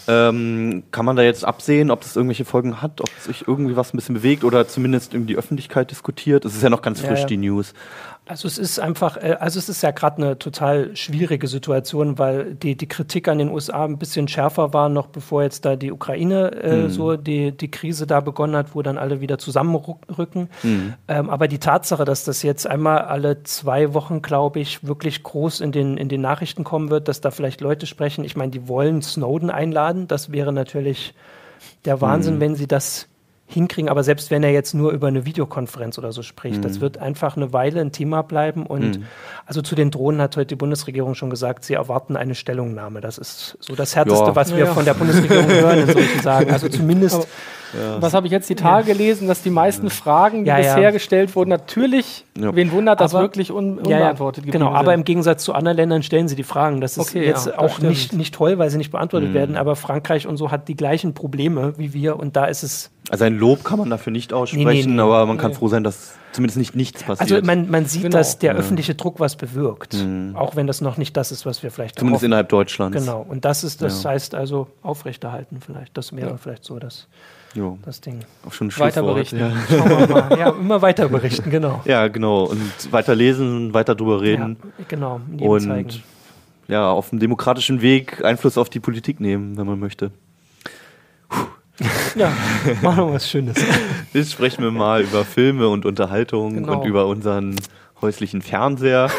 [0.10, 3.94] Ähm, kann man da jetzt absehen, ob das irgendwelche Folgen hat, ob sich irgendwie was
[3.94, 6.46] ein bisschen bewegt oder zumindest irgendwie die Öffentlichkeit diskutiert?
[6.46, 7.74] Es ist ja noch ganz frisch, die News.
[8.28, 12.56] Also es ist einfach, äh, also es ist ja gerade eine total schwierige Situation, weil
[12.56, 15.92] die, die Kritik an den USA ein bisschen schärfer war, noch bevor jetzt da die
[15.92, 16.90] Ukraine äh, mhm.
[16.90, 20.50] so die, die Krise da begonnen hat, wo dann alle wieder zusammenrücken.
[20.64, 20.94] Mhm.
[21.08, 25.62] Ähm, aber die Tatsache, dass das jetzt einmal alle zwei Wochen, glaube ich, wirklich groß
[25.62, 28.68] in den, in den Nachrichten kommen wird, dass da vielleicht Leute sprechen, ich meine, die
[28.68, 31.14] wollen Snowden einladen, das wäre natürlich
[31.86, 32.40] der Wahnsinn, mhm.
[32.42, 33.08] wenn sie das
[33.48, 33.90] hinkriegen.
[33.90, 36.62] Aber selbst wenn er jetzt nur über eine Videokonferenz oder so spricht, mhm.
[36.62, 38.66] das wird einfach eine Weile ein Thema bleiben.
[38.66, 39.06] Und mhm.
[39.46, 43.02] also zu den Drohnen hat heute die Bundesregierung schon gesagt, sie erwarten eine Stellungnahme.
[43.02, 44.36] Das ist so das Härteste, ja.
[44.36, 44.74] was wir ja.
[44.74, 46.52] von der Bundesregierung hören in solchen Sagen.
[46.52, 47.28] Also zumindest
[47.74, 48.02] ja.
[48.02, 50.92] Was habe ich jetzt die Tage gelesen, dass die meisten Fragen, die ja, bisher ja.
[50.92, 55.44] gestellt wurden, natürlich, wen wundert, das aber, wirklich un unbeantwortet geblieben Genau, aber im Gegensatz
[55.44, 56.82] zu anderen Ländern stellen sie die Fragen.
[56.82, 59.34] Das ist okay, jetzt auch nicht, nicht toll, weil sie nicht beantwortet mhm.
[59.34, 62.92] werden, aber Frankreich und so hat die gleichen Probleme wie wir und da ist es.
[63.10, 65.70] Also ein Lob kann man dafür nicht aussprechen, nee, nee, nee, aber man kann froh
[65.70, 67.32] sein, dass zumindest nicht nichts passiert.
[67.32, 68.18] Also man, man sieht, genau.
[68.18, 70.36] dass der öffentliche Druck was bewirkt, mhm.
[70.36, 72.26] auch wenn das noch nicht das ist, was wir vielleicht Zumindest hoffen.
[72.26, 72.98] innerhalb Deutschlands.
[72.98, 75.98] Genau, und das ist, das heißt also aufrechterhalten vielleicht.
[75.98, 77.08] Das wäre vielleicht so das
[77.54, 77.78] jo.
[77.84, 78.20] das Ding.
[78.46, 79.40] Auch schon weiter berichten.
[79.40, 79.52] Ja.
[79.70, 80.38] Schauen wir mal.
[80.38, 81.82] Ja, immer weiter berichten, genau.
[81.86, 82.44] Ja, genau.
[82.44, 84.58] Und weiter lesen, weiter drüber reden.
[84.78, 85.22] Ja, genau.
[85.40, 86.04] Und zeigen.
[86.68, 90.12] ja, auf dem demokratischen Weg Einfluss auf die Politik nehmen, wenn man möchte.
[92.16, 92.32] Ja,
[92.82, 93.58] machen wir was Schönes.
[94.14, 96.80] Jetzt sprechen wir mal über Filme und Unterhaltung genau.
[96.80, 97.56] und über unseren
[98.02, 99.10] häuslichen Fernseher.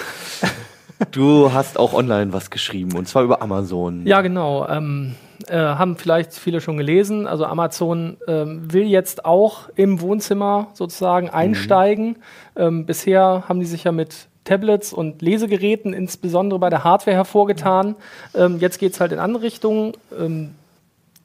[1.13, 4.07] du hast auch online was geschrieben und zwar über Amazon.
[4.07, 4.69] Ja, genau.
[4.69, 5.15] Ähm,
[5.47, 7.27] äh, haben vielleicht viele schon gelesen.
[7.27, 11.35] Also Amazon ähm, will jetzt auch im Wohnzimmer sozusagen mhm.
[11.35, 12.07] einsteigen.
[12.09, 12.17] Mhm.
[12.57, 17.97] Ähm, bisher haben die sich ja mit Tablets und Lesegeräten insbesondere bei der Hardware hervorgetan.
[18.35, 19.93] Ähm, jetzt geht es halt in andere Richtungen.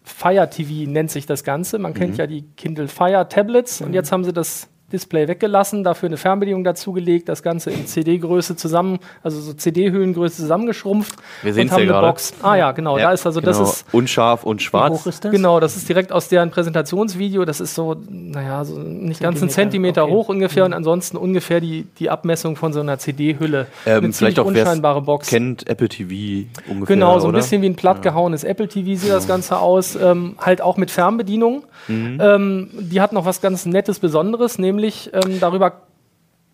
[0.03, 1.79] Fire TV nennt sich das Ganze.
[1.79, 1.97] Man mhm.
[1.97, 3.87] kennt ja die Kindle Fire Tablets mhm.
[3.87, 8.56] und jetzt haben sie das Display weggelassen, dafür eine Fernbedienung dazugelegt, das Ganze in CD-Größe
[8.56, 11.15] zusammen, also so CD-Höhengröße zusammengeschrumpft.
[11.41, 12.08] Wir sehen es ja gerade.
[12.08, 12.34] Box.
[12.43, 13.51] Ah ja, genau, ja, da ist also genau.
[13.51, 14.93] das ist unscharf und schwarz.
[14.93, 15.32] Wie hoch ist das?
[15.32, 17.43] Genau, das ist direkt aus deren Präsentationsvideo.
[17.43, 20.13] Das ist so, naja, so nicht ganz einen Zentimeter okay.
[20.13, 20.67] hoch ungefähr mhm.
[20.67, 23.67] und ansonsten ungefähr die, die Abmessung von so einer CD-Hülle.
[23.88, 25.27] Ähm, eine vielleicht auch unscheinbare Box.
[25.27, 26.95] Kennt Apple TV ungefähr.
[26.95, 27.39] Genau, so ein oder?
[27.39, 28.49] bisschen wie ein plattgehauenes ja.
[28.49, 29.95] Apple TV sieht das Ganze aus.
[29.95, 31.63] Ähm, halt auch mit Fernbedienung.
[31.88, 32.19] Mhm.
[32.21, 34.83] Ähm, die hat noch was ganz Nettes Besonderes, nämlich
[35.13, 35.82] ähm, darüber.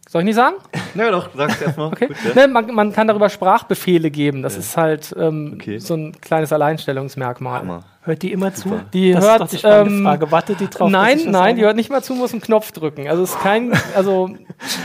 [0.07, 0.55] Soll ich nicht sagen?
[0.95, 1.89] Ja, doch, sag's erstmal.
[1.89, 2.07] Okay.
[2.07, 2.47] Gut, ja.
[2.47, 4.41] ne, man, man, kann darüber Sprachbefehle geben.
[4.41, 4.59] Das ja.
[4.59, 5.77] ist halt ähm, okay.
[5.77, 7.59] so ein kleines Alleinstellungsmerkmal.
[7.59, 7.83] Hammer.
[8.01, 8.81] Hört die immer zu?
[8.91, 9.53] Die das hört.
[9.53, 10.31] Ist doch die ähm, Frage.
[10.31, 10.89] Wartet die drauf?
[10.89, 13.07] Nein, nein, die hört nicht mal zu, muss einen Knopf drücken.
[13.07, 14.31] Also ist kein, also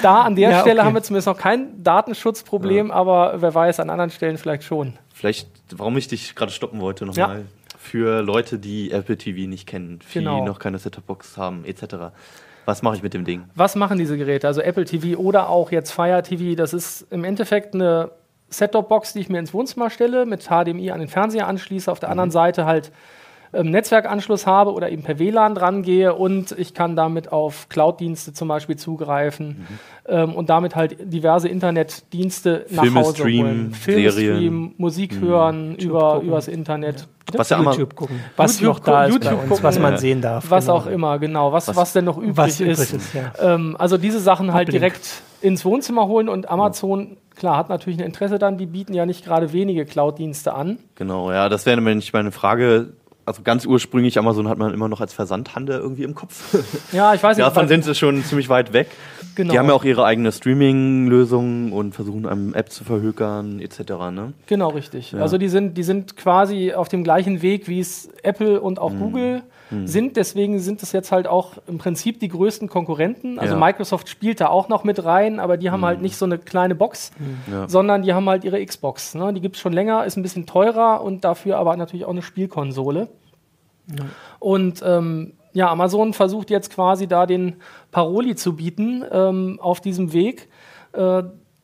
[0.02, 0.86] da an der ja, Stelle okay.
[0.86, 4.92] haben wir zumindest noch kein Datenschutzproblem, aber wer weiß, an anderen Stellen vielleicht schon.
[5.14, 7.38] Vielleicht, warum ich dich gerade stoppen wollte nochmal.
[7.38, 7.44] Ja
[7.84, 10.44] für Leute, die Apple TV nicht kennen, die genau.
[10.44, 12.12] noch keine Set-Top-Box haben, etc.
[12.64, 13.44] Was mache ich mit dem Ding?
[13.54, 14.46] Was machen diese Geräte?
[14.46, 18.10] Also Apple TV oder auch jetzt Fire TV, das ist im Endeffekt eine
[18.48, 22.08] Set-Top-Box, die ich mir ins Wohnzimmer stelle, mit HDMI an den Fernseher anschließe, auf der
[22.08, 22.12] mhm.
[22.12, 22.92] anderen Seite halt
[23.54, 28.32] ähm, Netzwerkanschluss habe oder eben per WLAN dran gehe und ich kann damit auf Cloud-Dienste
[28.32, 29.66] zum Beispiel zugreifen mhm.
[30.08, 33.74] ähm, und damit halt diverse Internetdienste nach Hause streamen, holen.
[33.74, 35.26] Filme streamen, Musik mhm.
[35.26, 37.06] hören über, übers Internet.
[37.32, 37.38] Ja.
[37.38, 38.20] Was ja YouTube gucken.
[38.36, 40.50] Was YouTube noch da ist YouTube uns, gucken, was man sehen darf.
[40.50, 40.76] Was genau.
[40.76, 41.52] auch immer, genau.
[41.52, 42.92] Was, was, was denn noch übrig was ist.
[42.92, 43.32] ist ja.
[43.40, 44.82] ähm, also diese Sachen halt Uplink.
[44.82, 49.06] direkt ins Wohnzimmer holen und Amazon klar, hat natürlich ein Interesse dann, die bieten ja
[49.06, 50.78] nicht gerade wenige Cloud-Dienste an.
[50.94, 52.94] Genau, ja, das wäre nämlich meine Frage
[53.26, 56.54] also ganz ursprünglich Amazon hat man immer noch als Versandhandel irgendwie im Kopf.
[56.92, 57.46] Ja, ich weiß nicht.
[57.46, 58.88] Davon sind sie schon ziemlich weit weg.
[59.34, 59.52] Genau.
[59.52, 63.78] Die haben ja auch ihre eigene Streaming-Lösung und versuchen einem App zu verhökern etc.
[64.12, 64.32] Ne?
[64.46, 65.12] Genau, richtig.
[65.12, 65.20] Ja.
[65.20, 68.92] Also die sind, die sind quasi auf dem gleichen Weg, wie es Apple und auch
[68.92, 68.98] mhm.
[69.00, 69.86] Google mhm.
[69.86, 70.16] sind.
[70.16, 73.38] Deswegen sind es jetzt halt auch im Prinzip die größten Konkurrenten.
[73.38, 73.60] Also ja.
[73.60, 75.86] Microsoft spielt da auch noch mit rein, aber die haben mhm.
[75.86, 77.52] halt nicht so eine kleine Box, mhm.
[77.52, 77.68] ja.
[77.68, 79.14] sondern die haben halt ihre Xbox.
[79.14, 79.32] Ne?
[79.32, 82.22] Die gibt es schon länger, ist ein bisschen teurer und dafür aber natürlich auch eine
[82.22, 83.08] Spielkonsole.
[83.88, 84.04] Ja.
[84.38, 87.56] Und ähm, ja, Amazon versucht jetzt quasi da den
[87.90, 90.48] Paroli zu bieten ähm, auf diesem Weg.
[90.92, 91.22] Äh,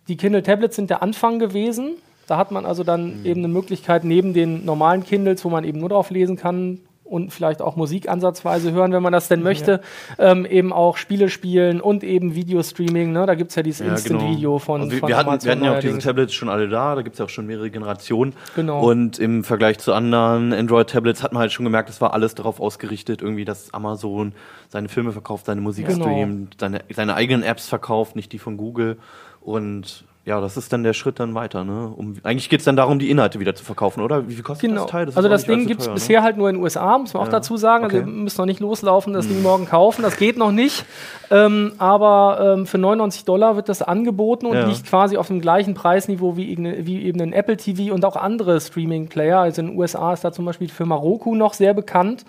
[0.09, 1.97] die Kindle Tablets sind der Anfang gewesen.
[2.27, 3.27] Da hat man also dann mhm.
[3.27, 6.81] eben eine Möglichkeit, neben den normalen Kindles, wo man eben nur drauf lesen kann,
[7.11, 9.81] und vielleicht auch Musik ansatzweise hören, wenn man das denn möchte,
[10.19, 10.33] ja.
[10.33, 13.13] ähm, eben auch Spiele spielen und eben Videostreaming.
[13.13, 13.27] Ne?
[13.27, 14.59] Da gibt es ja dieses ja, Instant-Video genau.
[14.59, 16.95] von, also wir, von wir, hatten, wir hatten ja auch diese Tablets schon alle da,
[16.95, 18.35] da gibt es ja auch schon mehrere Generationen.
[18.55, 18.81] Genau.
[18.89, 22.61] Und im Vergleich zu anderen Android-Tablets hat man halt schon gemerkt, es war alles darauf
[22.61, 24.33] ausgerichtet, irgendwie, dass Amazon
[24.69, 26.05] seine Filme verkauft, seine Musik genau.
[26.05, 28.99] streamt, seine, seine eigenen Apps verkauft, nicht die von Google.
[29.41, 31.65] Und ja, das ist dann der Schritt dann weiter.
[31.65, 31.93] Ne?
[31.97, 34.29] Um, eigentlich geht es dann darum, die Inhalte wieder zu verkaufen, oder?
[34.29, 34.83] Wie viel kostet genau.
[34.83, 35.07] das Teil?
[35.07, 35.95] Das also das Ding gibt es ne?
[35.95, 37.27] bisher halt nur in den USA, muss man ja.
[37.27, 37.85] auch dazu sagen.
[37.85, 38.05] Also okay.
[38.05, 39.33] Also wir müssen noch nicht loslaufen, das hm.
[39.33, 40.03] Ding morgen kaufen.
[40.03, 40.85] Das geht noch nicht.
[41.31, 44.67] Ähm, aber ähm, für 99 Dollar wird das angeboten und ja.
[44.67, 48.61] liegt quasi auf dem gleichen Preisniveau wie, wie eben ein Apple TV und auch andere
[48.61, 49.39] Streaming-Player.
[49.39, 52.27] Also in den USA ist da zum Beispiel die Firma Roku noch sehr bekannt.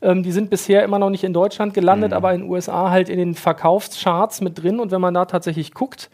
[0.00, 2.16] Ähm, die sind bisher immer noch nicht in Deutschland gelandet, mhm.
[2.16, 4.80] aber in den USA halt in den Verkaufscharts mit drin.
[4.80, 6.08] Und wenn man da tatsächlich guckt,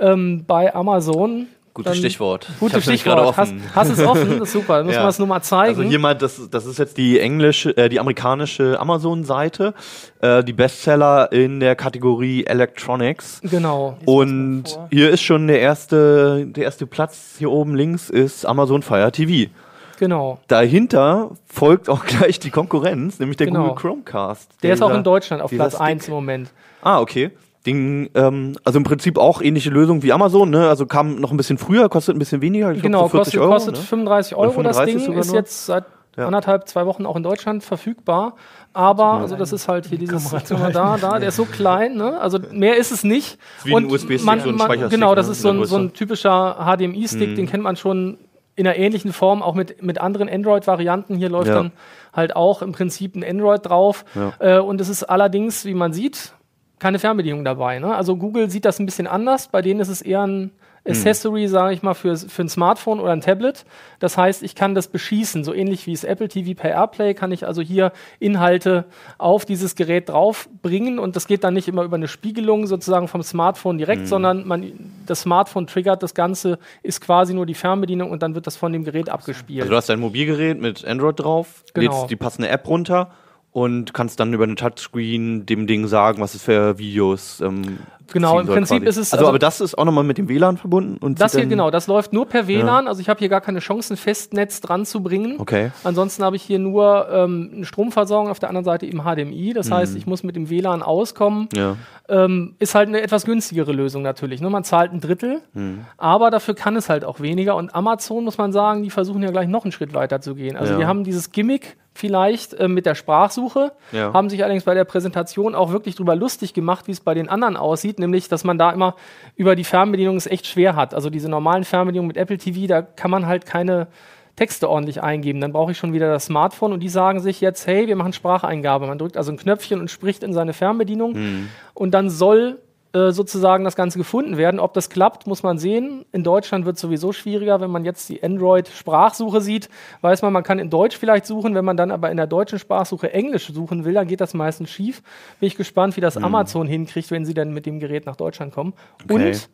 [0.00, 1.48] ähm, bei Amazon.
[1.74, 2.48] Gutes Stichwort.
[2.58, 3.36] Gutes Stichwort.
[3.36, 4.38] Hast, hast es offen?
[4.38, 4.78] Das ist super.
[4.78, 5.04] Dann müssen ja.
[5.04, 5.78] wir es nur mal zeigen.
[5.78, 9.74] Also hier mal, das, das ist jetzt die englische, äh, die amerikanische Amazon-Seite,
[10.22, 13.42] äh, die Bestseller in der Kategorie Electronics.
[13.42, 13.98] Genau.
[14.06, 19.12] Und hier ist schon der erste, der erste Platz hier oben links ist Amazon Fire
[19.12, 19.50] TV.
[19.98, 20.38] Genau.
[20.48, 23.68] Dahinter folgt auch gleich die Konkurrenz, nämlich der genau.
[23.68, 24.50] Google Chromecast.
[24.62, 26.50] Der, der ist auch in Deutschland auf Platz 1 im Moment.
[26.80, 27.32] Ah, okay.
[27.66, 30.68] Ding, ähm, also im Prinzip auch ähnliche Lösung wie Amazon, ne?
[30.68, 32.72] Also kam noch ein bisschen früher, kostet ein bisschen weniger.
[32.72, 33.80] Ich genau, glaub, so kostet, Euro, kostet ne?
[33.80, 35.36] 35 Euro 35 das Ding, ist nur.
[35.36, 35.84] jetzt seit
[36.16, 36.26] ja.
[36.26, 38.34] anderthalb, zwei Wochen auch in Deutschland verfügbar.
[38.72, 42.20] Aber, also das ist halt hier dieses, da, da, der ist so klein, ne?
[42.20, 43.38] Also mehr ist es nicht.
[43.64, 45.32] Wie ein USB-Stick, so ein Genau, das ne?
[45.32, 47.36] ist so ein, so ein typischer HDMI-Stick, mhm.
[47.36, 48.18] den kennt man schon
[48.54, 51.16] in einer ähnlichen Form, auch mit, mit anderen Android-Varianten.
[51.16, 51.54] Hier läuft ja.
[51.54, 51.72] dann
[52.12, 54.04] halt auch im Prinzip ein Android drauf.
[54.14, 54.32] Ja.
[54.38, 56.32] Äh, und es ist allerdings, wie man sieht,
[56.78, 57.78] keine Fernbedienung dabei.
[57.78, 57.94] Ne?
[57.94, 59.48] Also Google sieht das ein bisschen anders.
[59.48, 60.50] Bei denen ist es eher ein
[60.88, 63.64] Accessory, sage ich mal, für, für ein Smartphone oder ein Tablet.
[63.98, 67.32] Das heißt, ich kann das beschießen, so ähnlich wie es Apple TV per AirPlay, kann
[67.32, 68.84] ich also hier Inhalte
[69.18, 73.22] auf dieses Gerät draufbringen und das geht dann nicht immer über eine Spiegelung sozusagen vom
[73.22, 74.06] Smartphone direkt, mhm.
[74.06, 74.72] sondern man,
[75.06, 78.72] das Smartphone triggert das Ganze, ist quasi nur die Fernbedienung und dann wird das von
[78.72, 79.62] dem Gerät abgespielt.
[79.62, 81.92] Also du hast dein Mobilgerät mit Android drauf, genau.
[81.92, 83.10] lädst die passende App runter
[83.56, 87.78] und kannst dann über eine Touchscreen dem Ding sagen, was es für Videos ähm,
[88.12, 88.88] Genau, im Prinzip quasi.
[88.88, 89.12] ist es.
[89.12, 91.70] Also, also, aber das ist auch nochmal mit dem WLAN verbunden und das hier genau,
[91.70, 92.84] das läuft nur per WLAN.
[92.84, 92.90] Ja.
[92.90, 95.36] Also ich habe hier gar keine Chance, ein Festnetz dran zu bringen.
[95.38, 95.70] Okay.
[95.84, 99.52] Ansonsten habe ich hier nur ähm, eine Stromversorgung auf der anderen Seite im HDMI.
[99.52, 99.74] Das mhm.
[99.74, 101.48] heißt, ich muss mit dem WLAN auskommen.
[101.54, 101.76] Ja.
[102.08, 104.40] Ähm, ist halt eine etwas günstigere Lösung natürlich.
[104.40, 104.48] Ne?
[104.48, 105.84] Man zahlt ein Drittel, mhm.
[105.96, 107.56] aber dafür kann es halt auch weniger.
[107.56, 110.56] Und Amazon muss man sagen, die versuchen ja gleich noch einen Schritt weiter zu gehen.
[110.56, 110.78] Also ja.
[110.78, 114.12] die haben dieses Gimmick vielleicht äh, mit der Sprachsuche, ja.
[114.12, 117.28] haben sich allerdings bei der Präsentation auch wirklich drüber lustig gemacht, wie es bei den
[117.28, 118.94] anderen aussieht, nämlich, dass man da immer
[119.36, 120.94] über die Fernbedienung es echt schwer hat.
[120.94, 123.88] Also diese normalen Fernbedienungen mit Apple TV, da kann man halt keine
[124.36, 125.40] Texte ordentlich eingeben.
[125.40, 128.12] Dann brauche ich schon wieder das Smartphone und die sagen sich jetzt, hey, wir machen
[128.12, 128.86] Spracheingabe.
[128.86, 131.48] Man drückt also ein Knöpfchen und spricht in seine Fernbedienung mhm.
[131.74, 132.58] und dann soll
[132.96, 134.58] äh, sozusagen das Ganze gefunden werden.
[134.58, 136.06] Ob das klappt, muss man sehen.
[136.12, 137.60] In Deutschland wird es sowieso schwieriger.
[137.60, 139.68] Wenn man jetzt die Android-Sprachsuche sieht,
[140.00, 141.54] weiß man, man kann in Deutsch vielleicht suchen.
[141.54, 144.70] Wenn man dann aber in der deutschen Sprachsuche Englisch suchen will, dann geht das meistens
[144.70, 145.02] schief.
[145.40, 146.24] Bin ich gespannt, wie das mhm.
[146.24, 148.72] Amazon hinkriegt, wenn sie dann mit dem Gerät nach Deutschland kommen.
[149.04, 149.28] Okay.
[149.28, 149.50] Und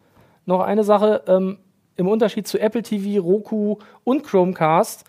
[0.47, 1.59] noch eine Sache, ähm,
[1.97, 5.05] im Unterschied zu Apple TV, Roku und Chromecast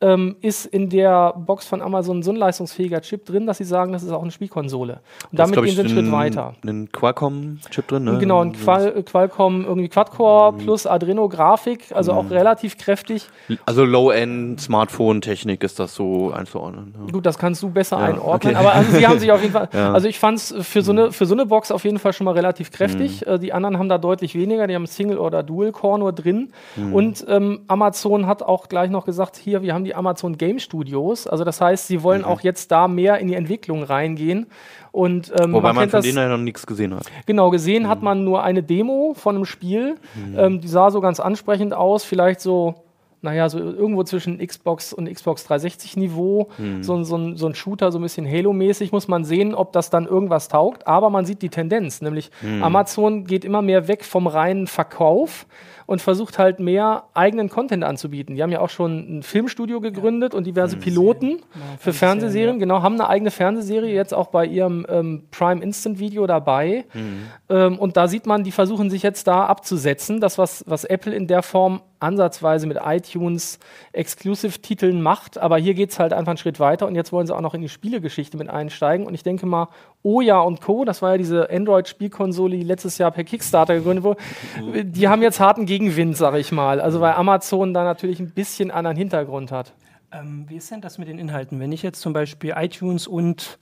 [0.00, 3.92] ähm, ist in der Box von Amazon so ein leistungsfähiger Chip drin, dass sie sagen,
[3.92, 5.00] das ist auch eine Spielkonsole.
[5.30, 6.54] Und damit gehen sie einen Schritt weiter.
[6.64, 8.18] Ein Qualcomm-Chip drin, ne?
[8.18, 10.58] Genau, ein Qual Qualcomm irgendwie Quad-Core mhm.
[10.58, 12.18] plus Adreno-Grafik, also mhm.
[12.18, 13.28] auch relativ kräftig.
[13.66, 16.94] Also Low-End-Smartphone-Technik ist das so einzuordnen.
[17.06, 17.12] Ja.
[17.12, 18.64] Gut, das kannst du besser ja, einordnen, okay.
[18.64, 19.92] aber also, sie haben sich auf jeden Fall, ja.
[19.92, 22.24] also ich fand es für, so eine, für so eine Box auf jeden Fall schon
[22.24, 23.26] mal relativ kräftig.
[23.26, 23.32] Mhm.
[23.32, 26.52] Äh, die anderen haben da deutlich weniger, die haben Single- oder Dual-Core nur drin.
[26.76, 26.94] Mhm.
[26.94, 30.58] Und ähm, Amazon hat auch gleich noch gesagt, hier, wir haben die die Amazon Game
[30.58, 31.26] Studios.
[31.26, 32.28] Also das heißt, sie wollen mhm.
[32.28, 34.46] auch jetzt da mehr in die Entwicklung reingehen.
[34.92, 37.04] Und, ähm, Wobei man, man von denen ja noch nichts gesehen hat.
[37.26, 37.88] Genau, gesehen mhm.
[37.88, 39.96] hat man nur eine Demo von einem Spiel.
[40.14, 40.38] Mhm.
[40.38, 42.74] Ähm, die sah so ganz ansprechend aus, vielleicht so
[43.20, 46.82] naja, so irgendwo zwischen Xbox und Xbox 360 Niveau, mhm.
[46.82, 50.06] so, so, so, ein Shooter, so ein bisschen Halo-mäßig, muss man sehen, ob das dann
[50.06, 50.86] irgendwas taugt.
[50.86, 52.62] Aber man sieht die Tendenz, nämlich mhm.
[52.62, 55.46] Amazon geht immer mehr weg vom reinen Verkauf
[55.88, 58.36] und versucht halt mehr eigenen Content anzubieten.
[58.36, 62.56] Die haben ja auch schon ein Filmstudio gegründet und diverse Piloten ja, für Fernsehserien.
[62.56, 62.60] Ja.
[62.60, 66.84] Genau, haben eine eigene Fernsehserie jetzt auch bei ihrem ähm, Prime Instant Video dabei.
[66.92, 67.22] Mhm.
[67.48, 70.20] Ähm, und da sieht man, die versuchen sich jetzt da abzusetzen.
[70.20, 73.58] Das, was, was Apple in der Form ansatzweise mit iTunes
[73.92, 75.38] Exclusive-Titeln macht.
[75.38, 77.54] Aber hier geht es halt einfach einen Schritt weiter und jetzt wollen sie auch noch
[77.54, 79.06] in die Spielegeschichte mit einsteigen.
[79.06, 79.68] Und ich denke mal,
[80.02, 84.84] Oya und Co., das war ja diese Android-Spielkonsole, die letztes Jahr per Kickstarter gegründet wurde,
[84.84, 86.80] die haben jetzt harten Gegenwind, sag ich mal.
[86.80, 89.72] Also weil Amazon da natürlich ein bisschen anderen Hintergrund hat.
[90.12, 91.60] Ähm, wie ist denn das mit den Inhalten?
[91.60, 93.58] Wenn ich jetzt zum Beispiel iTunes und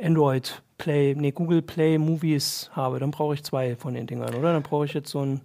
[0.00, 4.52] Android Play, nee, Google Play Movies habe, dann brauche ich zwei von den Dingern, oder?
[4.52, 5.40] Dann brauche ich jetzt so ein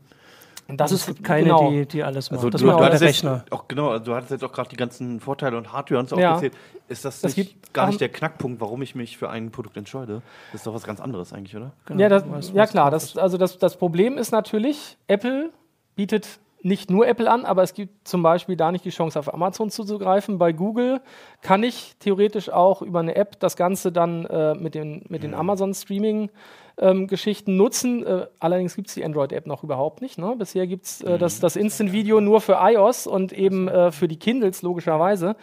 [0.67, 1.69] das ist keine, genau.
[1.69, 2.39] die, die alles macht.
[2.39, 3.45] Also das du, macht du, der Rechner.
[3.49, 6.17] Auch, genau, also du hattest jetzt auch gerade die ganzen Vorteile und Hardware und so
[6.17, 6.33] ja.
[6.33, 6.53] aufgezählt.
[6.87, 10.21] Ist das, das nicht, gar nicht der Knackpunkt, warum ich mich für ein Produkt entscheide?
[10.51, 11.71] Das ist doch was ganz anderes eigentlich, oder?
[11.85, 12.01] Genau.
[12.01, 12.91] Ja, das, ja klar.
[12.91, 15.51] Das, also das, das Problem ist natürlich, Apple
[15.95, 19.33] bietet nicht nur Apple an, aber es gibt zum Beispiel da nicht die Chance, auf
[19.33, 20.37] Amazon zuzugreifen.
[20.37, 21.01] Bei Google
[21.41, 25.33] kann ich theoretisch auch über eine App das Ganze dann äh, mit den, mit den.
[25.33, 26.29] Amazon Streaming
[26.77, 28.05] ähm, Geschichten nutzen.
[28.05, 30.17] Äh, allerdings gibt es die Android-App noch überhaupt nicht.
[30.17, 30.35] Ne?
[30.37, 31.41] Bisher gibt es äh, das, mhm.
[31.41, 35.35] das Instant-Video nur für iOS und eben äh, für die Kindles logischerweise.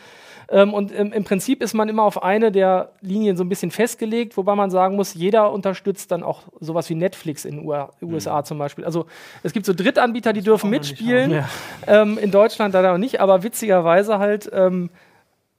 [0.48, 3.70] Ähm, und im, im, Prinzip ist man immer auf eine der Linien so ein bisschen
[3.70, 7.66] festgelegt, wobei man sagen muss, jeder unterstützt dann auch sowas wie Netflix in den
[8.02, 8.44] USA mhm.
[8.44, 8.84] zum Beispiel.
[8.84, 9.06] Also
[9.44, 11.36] es gibt so Drittanbieter, die dürfen mitspielen.
[11.36, 11.48] Haben,
[11.86, 12.02] ja.
[12.02, 14.50] ähm, in Deutschland leider noch nicht, aber witzigerweise halt.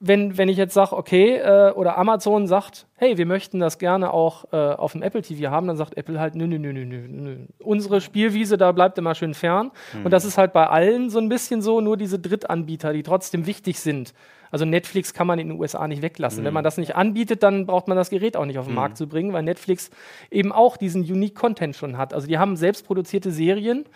[0.04, 4.12] Wenn, wenn ich jetzt sage, okay, äh, oder Amazon sagt, hey, wir möchten das gerne
[4.12, 6.84] auch äh, auf dem Apple TV haben, dann sagt Apple halt, nö, nö, nö, nö,
[6.84, 7.36] nö.
[7.60, 9.70] Unsere Spielwiese, da bleibt immer schön fern.
[9.92, 10.06] Mhm.
[10.06, 13.46] Und das ist halt bei allen so ein bisschen so, nur diese Drittanbieter, die trotzdem
[13.46, 14.12] wichtig sind.
[14.52, 16.42] Also Netflix kann man in den USA nicht weglassen.
[16.42, 16.46] Mhm.
[16.46, 18.76] Wenn man das nicht anbietet, dann braucht man das Gerät auch nicht auf den mhm.
[18.76, 19.90] Markt zu bringen, weil Netflix
[20.30, 22.12] eben auch diesen Unique Content schon hat.
[22.14, 23.86] Also die haben selbstproduzierte Serien,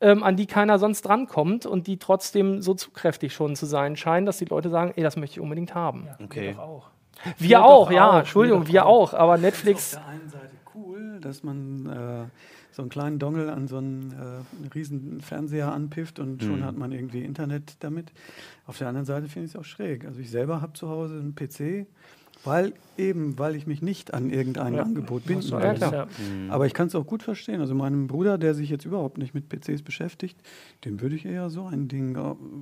[0.00, 4.26] ähm, an die keiner sonst drankommt und die trotzdem so zukräftig schon zu sein scheinen,
[4.26, 6.06] dass die Leute sagen, ey, das möchte ich unbedingt haben.
[6.06, 6.54] Ja, okay.
[6.54, 6.90] Wir auch.
[7.38, 9.12] Wir, wir auch, ja, auch, Entschuldigung, wir, auch.
[9.12, 9.92] auch, aber Netflix.
[9.92, 13.68] Das ist auf der einen Seite cool, dass man äh, so einen kleinen Dongle an
[13.68, 16.46] so einen, äh, einen riesen Fernseher anpifft und mhm.
[16.46, 18.12] schon hat man irgendwie Internet damit.
[18.66, 20.04] Auf der anderen Seite finde ich es auch schräg.
[20.04, 21.86] Also ich selber habe zu Hause einen PC
[22.46, 24.82] Weil eben, weil ich mich nicht an irgendein ja.
[24.82, 25.76] Angebot binden will.
[25.80, 26.50] Ja, mhm.
[26.50, 27.60] Aber ich kann es auch gut verstehen.
[27.60, 30.38] Also meinem Bruder, der sich jetzt überhaupt nicht mit PCs beschäftigt,
[30.84, 32.16] dem würde ich eher so ein Ding,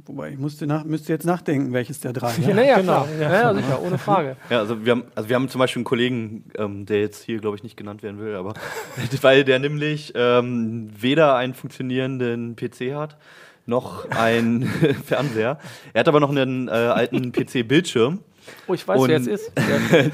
[0.06, 2.32] wobei ich musste nach, müsste jetzt nachdenken, welches der drei.
[2.44, 3.06] Ja, ja, genau.
[3.18, 4.36] Ja, ja, sicher, ohne Frage.
[4.50, 7.38] Ja, also wir haben, also wir haben zum Beispiel einen Kollegen, ähm, der jetzt hier,
[7.38, 8.54] glaube ich, nicht genannt werden will, aber
[9.22, 13.16] weil der nämlich ähm, weder einen funktionierenden PC hat,
[13.66, 14.64] noch einen
[15.04, 15.58] Fernseher.
[15.92, 18.20] Er hat aber noch einen äh, alten PC-Bildschirm.
[18.66, 19.50] Oh, ich weiß, und, wer es ist.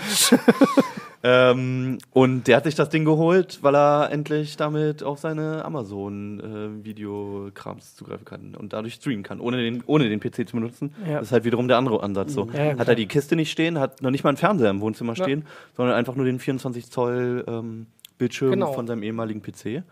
[1.22, 7.92] ähm, und der hat sich das Ding geholt, weil er endlich damit auf seine Amazon-Videokrams
[7.92, 10.94] äh, zugreifen kann und dadurch streamen kann, ohne den, ohne den PC zu benutzen.
[11.06, 11.18] Ja.
[11.18, 12.32] Das ist halt wiederum der andere Ansatz.
[12.32, 12.48] So.
[12.52, 15.14] Ja, hat er die Kiste nicht stehen, hat noch nicht mal einen Fernseher im Wohnzimmer
[15.14, 15.44] stehen,
[15.76, 17.86] sondern einfach nur den 24 Zoll ähm,
[18.18, 18.72] Bildschirm genau.
[18.72, 19.82] von seinem ehemaligen PC.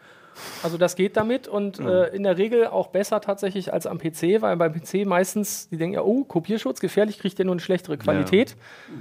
[0.62, 2.04] Also das geht damit und ja.
[2.04, 5.76] äh, in der Regel auch besser tatsächlich als am PC, weil beim PC meistens, die
[5.76, 8.56] denken ja, oh, Kopierschutz, gefährlich, kriegt der nur eine schlechtere Qualität.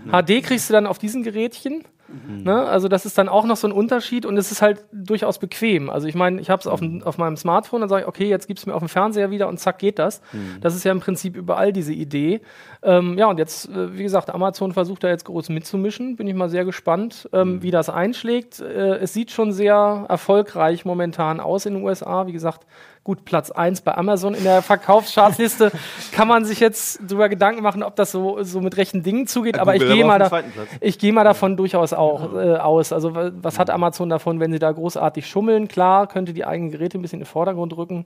[0.05, 0.21] Ja.
[0.21, 2.43] HD kriegst du dann auf diesen Gerätchen Mhm.
[2.43, 2.63] Ne?
[2.65, 5.89] Also das ist dann auch noch so ein Unterschied und es ist halt durchaus bequem.
[5.89, 8.47] Also ich meine, ich habe es auf, auf meinem Smartphone, dann sage ich, okay, jetzt
[8.47, 10.21] gib's mir auf dem Fernseher wieder und zack geht das.
[10.31, 10.57] Mhm.
[10.61, 12.41] Das ist ja im Prinzip überall diese Idee.
[12.81, 16.15] Ähm, ja, und jetzt, äh, wie gesagt, Amazon versucht da jetzt groß mitzumischen.
[16.15, 17.63] Bin ich mal sehr gespannt, ähm, mhm.
[17.63, 18.59] wie das einschlägt.
[18.59, 22.27] Äh, es sieht schon sehr erfolgreich momentan aus in den USA.
[22.27, 22.65] Wie gesagt,
[23.07, 25.71] Gut, Platz 1 bei Amazon in der Verkaufschartliste
[26.11, 29.55] kann man sich jetzt darüber Gedanken machen, ob das so, so mit rechten Dingen zugeht,
[29.55, 30.43] ja, aber ich gehe mal, da,
[30.81, 32.91] ich geh mal davon durchaus auch äh, aus.
[32.91, 35.69] Also was hat Amazon davon, wenn sie da großartig schummeln?
[35.69, 38.05] Klar, könnte die eigenen Geräte ein bisschen in den Vordergrund rücken.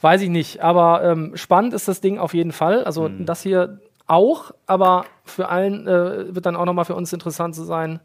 [0.00, 2.84] Weiß ich nicht, aber ähm, spannend ist das Ding auf jeden Fall.
[2.84, 3.26] Also mhm.
[3.26, 7.64] das hier auch, aber für allen äh, wird dann auch nochmal für uns interessant zu
[7.64, 7.98] sein,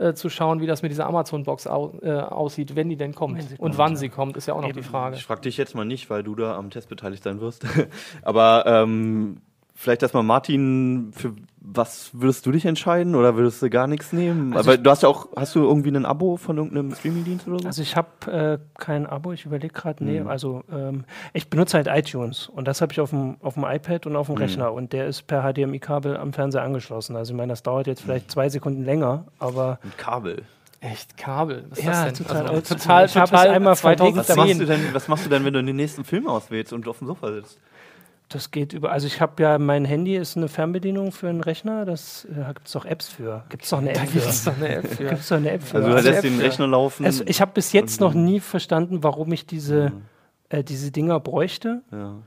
[0.00, 3.38] äh, zu schauen, wie das mit dieser Amazon-Box au äh, aussieht, wenn die denn kommt.
[3.38, 3.98] und kommt, wann ja.
[3.98, 4.80] sie kommt, ist ja auch noch Eben.
[4.80, 5.16] die Frage.
[5.16, 7.66] Ich frage dich jetzt mal nicht, weil du da am Test beteiligt sein wirst.
[8.22, 9.42] Aber ähm,
[9.80, 14.54] vielleicht erstmal Martin, für was würdest du dich entscheiden oder würdest du gar nichts nehmen?
[14.54, 17.60] Also Aber du hast ja auch, hast du irgendwie ein Abo von irgendeinem Streamingdienst oder
[17.60, 17.66] so?
[17.66, 20.28] Also ich habe äh, kein Abo, ich überlege gerade, nee, mhm.
[20.28, 24.06] also ähm, ich benutze halt iTunes und das habe ich auf dem, auf dem iPad
[24.06, 24.42] und auf dem mhm.
[24.42, 27.16] Rechner und der ist per HDMI-Kabel am Fernseher angeschlossen.
[27.16, 28.32] Also ich meine, das dauert jetzt vielleicht mhm.
[28.32, 29.78] zwei Sekunden länger, aber...
[29.82, 30.42] Ein Kabel?
[30.80, 31.64] Echt Kabel?
[31.70, 32.26] Was ist ja, das denn?
[32.26, 34.16] Total, also, total, total, total einmal 2010.
[34.16, 36.86] Was machst, du denn, was machst du denn, wenn du den nächsten Film auswählst und
[36.88, 37.58] auf dem Sofa sitzt?
[38.30, 38.92] Das geht über.
[38.92, 41.84] Also ich habe ja mein Handy ist eine Fernbedienung für einen Rechner.
[41.84, 43.44] Das äh, gibt es doch Apps für.
[43.48, 44.20] Gibt es doch eine App für?
[44.20, 45.04] Gibt's doch eine App für.
[45.04, 45.76] gibt's doch eine App für.
[45.78, 47.04] Also du lässt den Rechner laufen.
[47.04, 50.02] Also ich habe bis jetzt noch nie verstanden, warum ich diese mhm.
[50.48, 51.82] äh, diese Dinger bräuchte.
[51.90, 52.18] Ja.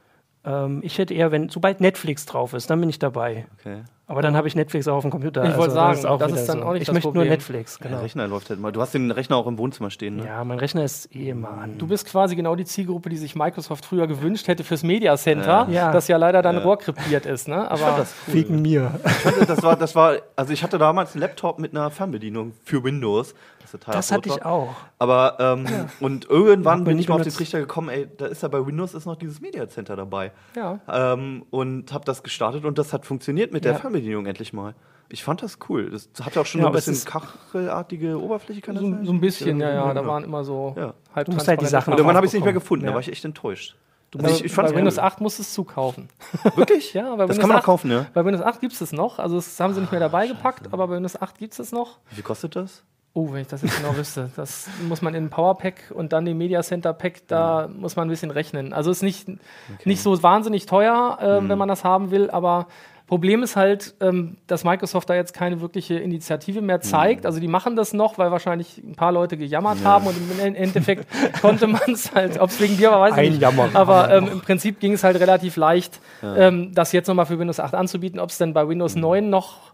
[0.44, 3.46] Ähm, ich hätte eher, wenn sobald Netflix drauf ist, dann bin ich dabei.
[3.60, 3.84] Okay.
[4.06, 5.44] Aber dann habe ich Netflix auch auf dem Computer.
[5.44, 6.66] Ich also wollte sagen, das ist, auch das ist dann so.
[6.66, 7.24] auch nicht Ich möchte Problem.
[7.24, 7.80] nur Netflix.
[7.80, 7.96] Genau.
[7.96, 8.72] Der Rechner läuft halt mal.
[8.74, 10.26] Du hast den Rechner auch im Wohnzimmer stehen, ne?
[10.26, 11.78] Ja, mein Rechner ist eh immer an.
[11.78, 15.68] Du bist quasi genau die Zielgruppe, die sich Microsoft früher gewünscht hätte fürs Media Center,
[15.70, 15.92] ja.
[15.94, 16.64] das ja leider dann ja.
[16.64, 17.66] rohrkrepiert ist, ne?
[17.66, 18.34] Aber ich fand das cool.
[18.34, 18.92] Wegen mir.
[19.06, 22.52] Ich fand, das war, das war, also ich hatte damals einen Laptop mit einer Fernbedienung
[22.66, 23.34] für Windows
[23.74, 24.76] total Das hatte ich auch.
[25.00, 25.88] Aber ähm, ja.
[26.00, 28.94] und irgendwann bin ich mal auf den Trichter gekommen, ey, da ist ja bei Windows
[28.94, 30.32] ist noch dieses Media Center dabei.
[30.56, 30.80] Ja.
[30.88, 34.76] Ähm, und habe das gestartet und das hat funktioniert mit der Fernbedienung endlich mal.
[35.10, 35.90] Ich fand das cool.
[35.92, 39.06] Das hatte auch schon ja, ein bisschen kachelartige Oberfläche, kann das so, sein?
[39.06, 39.94] So ein bisschen, ja, ja.
[39.94, 40.94] Da waren immer so ja.
[41.14, 41.92] halb Du musst halt die Sachen.
[41.92, 43.76] Und irgendwann habe ich es nicht mehr gefunden, da war ich echt enttäuscht.
[44.16, 46.08] Also ich, ich bei Windows 8 musst du es zukaufen.
[46.56, 46.94] Wirklich?
[46.94, 48.06] ja, bei das Windows kann man 8, kaufen, ne?
[48.14, 49.18] Bei Windows 8 gibt es es noch.
[49.18, 51.72] Also das haben sie nicht mehr dabei gepackt, aber bei Windows 8 gibt es es
[51.72, 52.00] noch.
[52.10, 52.84] Wie viel kostet das?
[53.16, 54.32] Oh, wenn ich das jetzt genau wüsste.
[54.36, 57.68] Das muss man in ein Powerpack und dann den Media Center Pack, da ja.
[57.68, 58.74] muss man ein bisschen rechnen.
[58.74, 59.38] Also ist nicht, okay.
[59.86, 61.50] nicht so wahnsinnig teuer, äh, mhm.
[61.50, 62.68] wenn man das haben will, aber
[63.06, 67.22] Problem ist halt, ähm, dass Microsoft da jetzt keine wirkliche Initiative mehr zeigt.
[67.22, 67.26] Mhm.
[67.28, 69.86] Also die machen das noch, weil wahrscheinlich ein paar Leute gejammert ja.
[69.86, 71.06] haben und im Endeffekt
[71.42, 73.42] konnte man es halt, ob es wegen dir war, weiß ich nicht.
[73.42, 76.36] Jammer, aber ähm, im Prinzip ging es halt relativ leicht, ja.
[76.48, 78.20] ähm, das jetzt nochmal für Windows 8 anzubieten.
[78.20, 79.02] Ob es denn bei Windows mhm.
[79.02, 79.74] 9 noch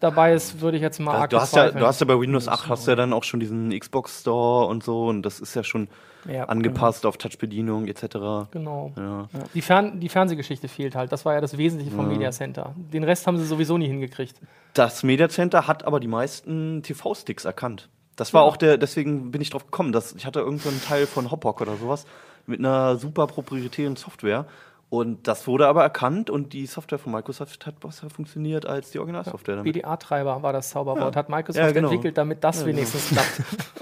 [0.00, 2.48] dabei ist, würde ich jetzt mal arg du hast ja, Du hast ja bei Windows
[2.48, 5.54] 8 hast du ja dann auch schon diesen Xbox Store und so und das ist
[5.54, 5.88] ja schon
[6.28, 7.10] ja, angepasst genau.
[7.10, 8.50] auf Touchbedienung etc.
[8.50, 8.92] Genau.
[8.96, 9.28] Ja.
[9.32, 9.44] Ja.
[9.54, 11.12] Die, Fern die Fernsehgeschichte fehlt halt.
[11.12, 12.74] Das war ja das Wesentliche vom Media Center.
[12.76, 14.36] Den Rest haben sie sowieso nie hingekriegt.
[14.74, 17.88] Das Media Center hat aber die meisten TV-Sticks erkannt.
[18.16, 21.30] Das war auch der, deswegen bin ich drauf gekommen, dass ich hatte irgendeinen Teil von
[21.30, 22.06] Hoppock oder sowas
[22.46, 24.46] mit einer super proprietären Software
[24.90, 28.98] und das wurde aber erkannt und die Software von Microsoft hat besser funktioniert als die
[28.98, 29.58] Originalsoftware.
[29.58, 31.18] Ja, BDA-Treiber war das Zauberwort, ja.
[31.20, 31.90] hat Microsoft ja, genau.
[31.90, 33.20] entwickelt, damit das wenigstens genau.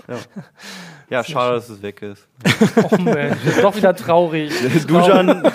[0.05, 0.29] klappt.
[1.09, 2.29] ja, schade, dass es weg ist.
[2.85, 4.53] Och Mensch, ist doch wieder traurig.
[4.87, 5.51] Du, Jan,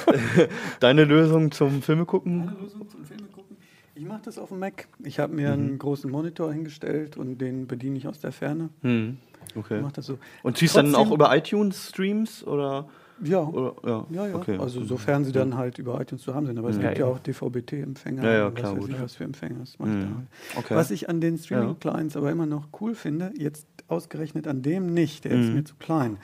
[0.80, 2.46] deine Lösung zum Filme gucken?
[2.46, 3.58] Meine Lösung zum Filme gucken?
[3.94, 4.88] Ich mache das auf dem Mac.
[5.04, 5.54] Ich habe mir mhm.
[5.54, 8.70] einen großen Monitor hingestellt und den bediene ich aus der Ferne.
[8.82, 9.20] Mhm.
[9.56, 9.78] Okay.
[9.78, 10.18] Ich mach das so.
[10.42, 12.88] Und ziehst du dann auch über iTunes-Streams oder?
[13.22, 14.06] Ja, Oder, ja.
[14.10, 14.36] ja, ja.
[14.36, 14.58] Okay.
[14.58, 16.58] Also sofern sie dann halt über iTunes zu haben sind.
[16.58, 16.82] Aber es mhm.
[16.82, 18.24] gibt ja, auch DVB-T-Empfänger.
[18.24, 18.78] Ja, ja, klar.
[18.78, 19.60] Was, ich, was für Empfänger.
[19.60, 20.02] Das mache mhm.
[20.02, 20.28] halt.
[20.58, 20.76] okay.
[20.76, 25.26] Was ich an den Streaming-Clients aber immer noch cool finde, jetzt ausgerechnet an dem nicht,
[25.26, 25.44] der mhm.
[25.44, 26.18] ist mir zu klein.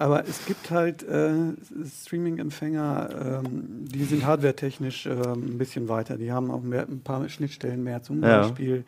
[0.00, 1.32] Aber es gibt halt äh,
[1.84, 6.16] Streaming-Empfänger, ähm, die sind hardwaretechnisch äh, ein bisschen weiter.
[6.16, 8.20] Die haben auch mehr, ein paar Schnittstellen mehr, zum.
[8.20, 8.84] Beispiel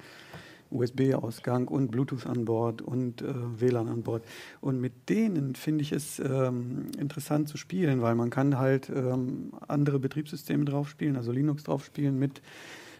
[0.70, 3.26] USB-Ausgang und Bluetooth an Bord und äh,
[3.60, 4.22] WLAN an Bord.
[4.60, 9.52] Und mit denen finde ich es ähm, interessant zu spielen, weil man kann halt ähm,
[9.68, 12.42] andere Betriebssysteme drauf spielen, also Linux drauf spielen mit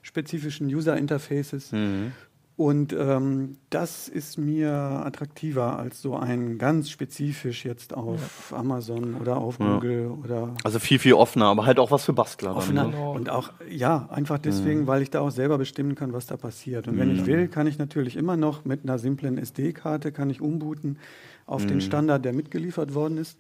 [0.02, 1.72] spezifischen User-Interfaces.
[1.72, 2.12] Mhm.
[2.60, 8.58] Und ähm, das ist mir attraktiver als so ein ganz spezifisch jetzt auf ja.
[8.58, 9.76] Amazon oder auf ja.
[9.76, 10.54] Google oder.
[10.62, 12.54] Also viel, viel offener, aber halt auch was für Bastler.
[12.54, 12.82] Offener.
[12.82, 13.10] Dann, ne?
[13.12, 14.86] Und auch, ja, einfach deswegen, mhm.
[14.88, 16.86] weil ich da auch selber bestimmen kann, was da passiert.
[16.86, 17.00] Und mhm.
[17.00, 20.98] wenn ich will, kann ich natürlich immer noch mit einer simplen SD-Karte kann ich umbooten
[21.46, 21.68] auf mhm.
[21.68, 23.38] den Standard, der mitgeliefert worden ist.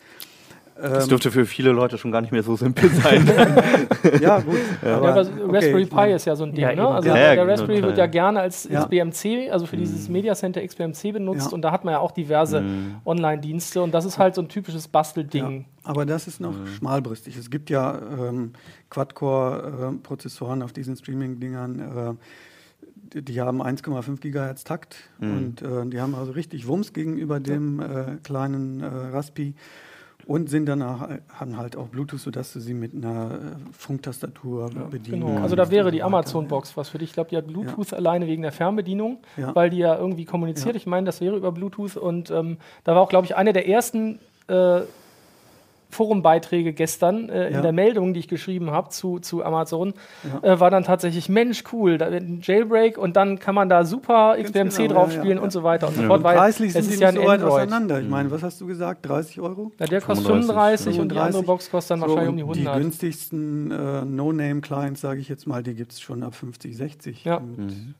[0.80, 3.26] Das ähm, dürfte für viele Leute schon gar nicht mehr so simpel sein.
[4.20, 4.56] ja, gut.
[4.82, 4.96] Ja.
[4.96, 6.62] Aber, ja, Raspberry okay, Pi ist ja so ein Ding.
[6.62, 6.88] Ja, ne?
[6.88, 9.80] Also der genau, Raspberry wird ja gerne als XBMC, also für mhm.
[9.80, 11.52] dieses Media Center XBMC benutzt.
[11.52, 12.96] Und da hat man ja auch diverse mhm.
[13.04, 13.82] Online-Dienste.
[13.82, 15.66] Und das ist halt so ein typisches Bastelding.
[15.84, 16.66] aber das ist noch mhm.
[16.66, 17.36] schmalbrüstig.
[17.36, 18.52] Es gibt ja ähm,
[18.88, 22.16] Quad-Core-Prozessoren auf diesen Streaming-Dingern.
[23.14, 25.36] Äh, die haben 1,5 Gigahertz Takt mhm.
[25.36, 29.54] und äh, die haben also richtig Wumms gegenüber dem äh, kleinen äh, Raspi
[30.26, 33.36] und sind danach haben halt auch Bluetooth, sodass du sie mit einer äh,
[33.72, 35.42] Funktastatur ja, bedienen genau.
[35.42, 37.10] Also da wäre die Amazon-Box was für dich.
[37.10, 37.98] Ich glaube, die hat Bluetooth ja.
[37.98, 39.54] alleine wegen der Fernbedienung, ja.
[39.54, 40.76] weil die ja irgendwie kommuniziert.
[40.76, 43.68] Ich meine, das wäre über Bluetooth und ähm, da war auch, glaube ich, eine der
[43.68, 44.18] ersten
[44.48, 44.80] äh,
[45.90, 47.56] Forumbeiträge gestern äh, ja.
[47.56, 49.94] in der Meldung, die ich geschrieben habe zu, zu Amazon,
[50.42, 50.54] ja.
[50.54, 53.84] äh, war dann tatsächlich, Mensch, cool, da wird ein Jailbreak und dann kann man da
[53.84, 56.22] super XBMC genau, drauf spielen ja, und so weiter und so fort.
[56.22, 58.00] Weil preislich sind es ja so weit auseinander.
[58.00, 59.72] Ich meine, was hast du gesagt, 30 Euro?
[59.78, 62.62] Ja, der kostet 35, 35 und die andere Box kostet dann so, wahrscheinlich um die
[62.62, 62.76] 100.
[62.76, 67.24] Die günstigsten äh, No-Name-Clients, sage ich jetzt mal, die gibt es schon ab 50, 60.
[67.24, 67.40] Ja.
[67.40, 67.94] Mit, mhm.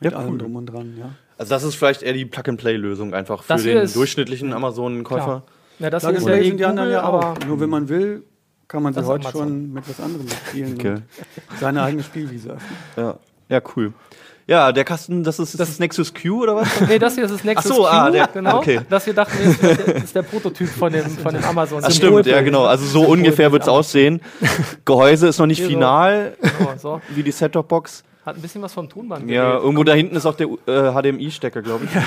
[0.00, 0.38] mit allem cool.
[0.38, 1.10] drum und dran, ja.
[1.38, 5.42] Also das ist vielleicht eher die Plug-and-Play-Lösung einfach für das den durchschnittlichen Amazon-Käufer.
[5.78, 7.38] Ja, das ist ja sind die anderen ja auch.
[7.46, 8.24] Nur wenn man will,
[8.68, 10.94] kann man sie heute schon mit was anderem spielen okay.
[11.50, 12.76] und seine eigene Spielwiese öffnen.
[12.96, 13.18] Ja.
[13.48, 13.92] ja, cool.
[14.46, 16.68] Ja, der Kasten, das ist das, das Nexus Q oder was?
[16.88, 18.58] nee, das hier ist das Nexus Ach so, Q, ah, der, genau.
[18.58, 18.80] Okay.
[18.88, 21.80] Das hier dachten wir, ist, ist der Prototyp von dem, von dem Amazon.
[21.80, 22.64] Das stimmt, ja genau.
[22.64, 24.20] Also so ungefähr wird es aussehen.
[24.84, 26.36] Gehäuse ist noch nicht final,
[26.76, 26.78] so.
[26.78, 27.00] so.
[27.14, 28.02] wie die Set-Top-Box.
[28.24, 29.28] Hat ein bisschen was vom Tonband.
[29.28, 31.94] Ja, irgendwo da hinten ist auch der äh, HDMI-Stecker, glaube ich.
[31.94, 32.02] Ja.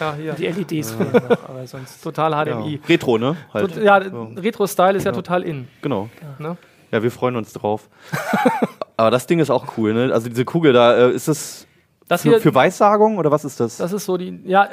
[0.00, 0.14] ja.
[0.14, 0.32] hier.
[0.32, 2.76] Die LEDs fehlen noch, aber sonst total HDMI.
[2.76, 2.88] Ja.
[2.88, 3.36] Retro, ne?
[3.52, 3.76] Halt.
[3.76, 5.68] Ja, Retro-Style ist ja total in.
[5.82, 6.08] Genau.
[6.38, 6.56] Ne?
[6.90, 7.90] Ja, wir freuen uns drauf.
[8.96, 10.10] aber das Ding ist auch cool, ne?
[10.12, 11.66] Also diese Kugel da, äh, ist das
[12.08, 13.78] das für, für Weissagung oder was ist das?
[13.78, 14.68] Das ist so die, ja,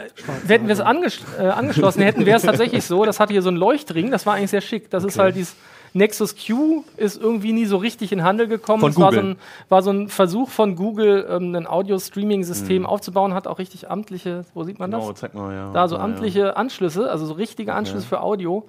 [0.47, 3.05] hätten wir es anges äh, angeschlossen hätten, wäre es tatsächlich so.
[3.05, 4.89] Das hatte hier so einen Leuchtring, das war eigentlich sehr schick.
[4.91, 5.11] Das okay.
[5.11, 5.55] ist halt dieses
[5.94, 8.82] Nexus Q ist irgendwie nie so richtig in Handel gekommen.
[8.82, 9.06] Von es Google.
[9.06, 9.38] War, so ein,
[9.70, 12.86] war so ein Versuch von Google, ähm, ein Audio-Streaming-System mhm.
[12.88, 15.02] aufzubauen, hat auch richtig amtliche, wo sieht man das?
[15.02, 15.72] Genau, zeig mal, ja.
[15.72, 16.54] Da so amtliche ja.
[16.54, 18.16] Anschlüsse, also so richtige Anschlüsse okay.
[18.16, 18.66] für Audio.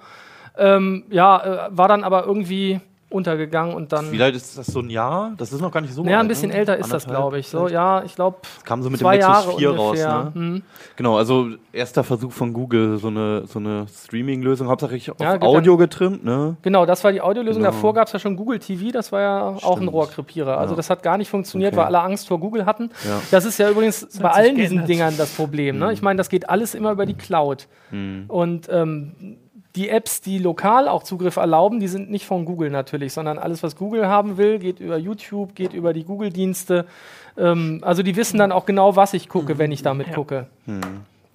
[0.57, 2.79] Ähm, ja, äh, war dann aber irgendwie
[3.15, 4.11] untergegangen und dann.
[4.11, 5.33] Wie alt ist das so ein Jahr?
[5.37, 6.57] Das ist noch gar nicht so Ja, ein bisschen ne?
[6.57, 7.47] älter ist das, glaube ich.
[7.47, 8.37] So, ja, ich glaube.
[8.63, 10.09] Kam so mit dem Nexus Jahre 4 ungefähr.
[10.09, 10.41] raus, ne?
[10.41, 10.63] Mhm.
[10.95, 15.77] Genau, also erster Versuch von Google, so eine, so eine Streaming-Lösung, hauptsächlich auf ja, Audio
[15.77, 16.57] getrimmt, ne?
[16.61, 17.63] Genau, das war die Audiolösung.
[17.63, 17.73] Genau.
[17.73, 19.63] Davor gab es ja schon Google TV, das war ja Stimmt.
[19.63, 20.57] auch ein Rohrkrepierer.
[20.57, 20.77] Also ja.
[20.77, 21.79] das hat gar nicht funktioniert, okay.
[21.79, 22.91] weil alle Angst vor Google hatten.
[23.05, 23.21] Ja.
[23.31, 25.79] Das ist ja übrigens bei allen diesen Dingern das Problem.
[25.79, 25.85] Ne?
[25.85, 25.91] Mhm.
[25.91, 27.67] Ich meine, das geht alles immer über die Cloud.
[27.91, 28.25] Mhm.
[28.27, 29.37] Und ähm,
[29.75, 33.61] die Apps, die lokal auch Zugriff erlauben, die sind nicht von Google natürlich, sondern alles,
[33.63, 36.85] was Google haben will, geht über YouTube, geht über die Google-Dienste.
[37.37, 40.13] Ähm, also die wissen dann auch genau, was ich gucke, wenn ich damit ja.
[40.13, 40.47] gucke.
[40.65, 40.81] Hm.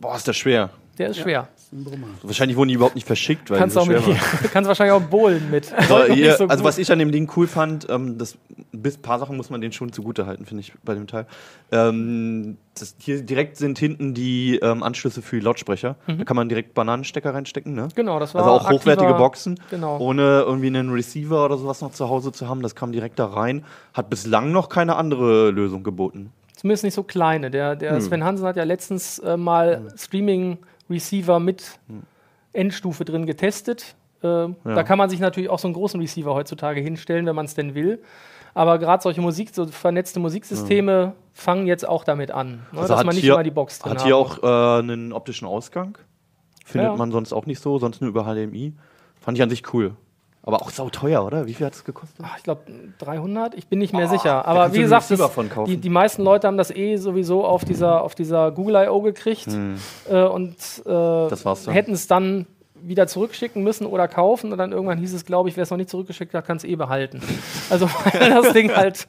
[0.01, 0.71] Boah, ist das schwer.
[0.99, 1.23] Der ist ja.
[1.23, 1.49] schwer.
[2.23, 4.03] Wahrscheinlich wurden die überhaupt nicht verschickt, weil kannst, so auch mit,
[4.53, 5.73] kannst wahrscheinlich auch bohlen mit.
[5.73, 8.37] Also, so also was ich an dem Ding cool fand, ähm, das,
[8.73, 11.27] ein paar Sachen muss man denen schon zugute halten, finde ich, bei dem Teil.
[11.73, 15.97] Ähm, das, hier direkt sind hinten die ähm, Anschlüsse für die Lautsprecher.
[16.07, 16.19] Mhm.
[16.19, 17.89] Da kann man direkt Bananenstecker reinstecken, ne?
[17.95, 19.99] Genau, das war Also auch hochwertige Boxen, genau.
[19.99, 22.63] ohne irgendwie einen Receiver oder sowas noch zu Hause zu haben.
[22.63, 23.65] Das kam direkt da rein.
[23.93, 26.33] Hat bislang noch keine andere Lösung geboten.
[26.57, 27.51] Zumindest nicht so kleine.
[27.51, 28.01] Der, der hm.
[28.01, 29.99] Sven Hansen hat ja letztens äh, mal hm.
[29.99, 30.59] Streaming
[30.89, 31.79] Receiver mit
[32.53, 33.95] Endstufe drin getestet.
[34.23, 34.55] Äh, ja.
[34.65, 37.55] Da kann man sich natürlich auch so einen großen Receiver heutzutage hinstellen, wenn man es
[37.55, 38.01] denn will.
[38.55, 41.13] Aber gerade solche Musik, so vernetzte Musiksysteme ja.
[41.33, 43.93] fangen jetzt auch damit an, ne, also dass man nicht hier, immer die Box drin
[43.93, 43.99] hat.
[43.99, 45.99] Hat hier auch äh, einen optischen Ausgang.
[46.65, 46.97] Findet ja.
[46.97, 48.75] man sonst auch nicht so, sonst nur über HDMI.
[49.21, 49.97] Fand ich an sich cool.
[50.43, 51.47] Aber auch sauteuer, oder?
[51.47, 52.25] Wie viel hat es gekostet?
[52.27, 52.63] Ach, ich glaube
[52.99, 54.47] 300, ich bin nicht mehr oh, sicher.
[54.47, 55.31] Aber wie gesagt, das,
[55.67, 59.03] die, die meisten Leute haben das eh sowieso auf dieser, auf dieser Google I.O.
[59.03, 59.77] gekriegt hm.
[60.09, 62.47] äh, und äh, hätten es dann
[62.83, 64.53] wieder zurückschicken müssen oder kaufen.
[64.53, 66.65] Und dann irgendwann hieß es, glaube ich, wer es noch nicht zurückgeschickt hat, kann es
[66.65, 67.21] eh behalten.
[67.69, 69.09] Also weil das Ding halt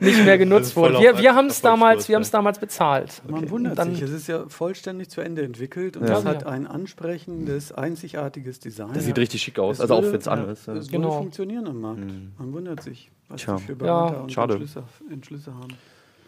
[0.00, 1.00] nicht mehr genutzt wurde.
[1.00, 3.22] Wir, wir haben es damals, wir haben es damals bezahlt.
[3.26, 3.50] Man okay.
[3.50, 7.72] wundert dann, sich, es ist ja vollständig zu Ende entwickelt und es hat ein ansprechendes,
[7.72, 8.92] einzigartiges Design.
[8.94, 10.68] Das sieht richtig schick aus, es also würde, auch wenn es an ist.
[10.68, 11.08] Es genau.
[11.08, 12.00] würde funktionieren am Markt.
[12.00, 12.32] Mhm.
[12.38, 13.58] Man wundert sich, was Tja.
[13.58, 14.20] für Berater ja.
[14.22, 14.54] und Schade.
[14.54, 15.74] Entschlüsse, Entschlüsse haben.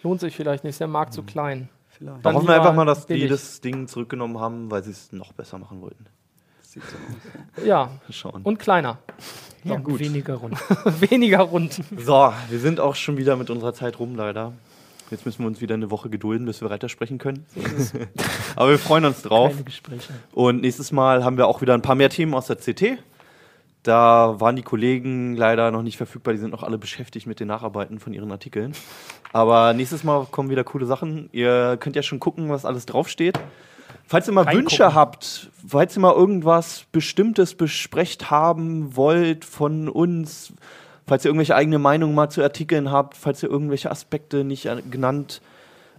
[0.02, 1.14] Lohnt sich vielleicht nicht, ist der Markt mhm.
[1.14, 1.68] zu klein.
[1.88, 2.24] Vielleicht.
[2.24, 3.24] Da hoffen wir einfach mal, dass billig.
[3.24, 6.06] die das Ding zurückgenommen haben, weil sie es noch besser machen wollten.
[6.70, 7.66] Sieht so aus.
[7.66, 8.42] Ja, Schauen.
[8.44, 8.98] und kleiner.
[9.64, 9.98] Ja, gut.
[9.98, 10.56] Weniger rund.
[11.00, 11.80] weniger rund.
[11.98, 14.52] So, wir sind auch schon wieder mit unserer Zeit rum, leider.
[15.10, 17.44] Jetzt müssen wir uns wieder eine Woche gedulden, bis wir weitersprechen können.
[18.54, 19.50] Aber wir freuen uns drauf.
[19.50, 20.12] Keine Gespräche.
[20.30, 22.98] Und nächstes Mal haben wir auch wieder ein paar mehr Themen aus der CT.
[23.82, 27.48] Da waren die Kollegen leider noch nicht verfügbar, die sind noch alle beschäftigt mit den
[27.48, 28.74] Nacharbeiten von ihren Artikeln.
[29.32, 31.30] Aber nächstes Mal kommen wieder coole Sachen.
[31.32, 33.40] Ihr könnt ja schon gucken, was alles draufsteht.
[34.10, 40.52] Falls ihr mal Wünsche habt, falls ihr mal irgendwas Bestimmtes besprecht haben wollt von uns,
[41.06, 45.40] falls ihr irgendwelche eigene Meinungen mal zu Artikeln habt, falls ihr irgendwelche Aspekte nicht genannt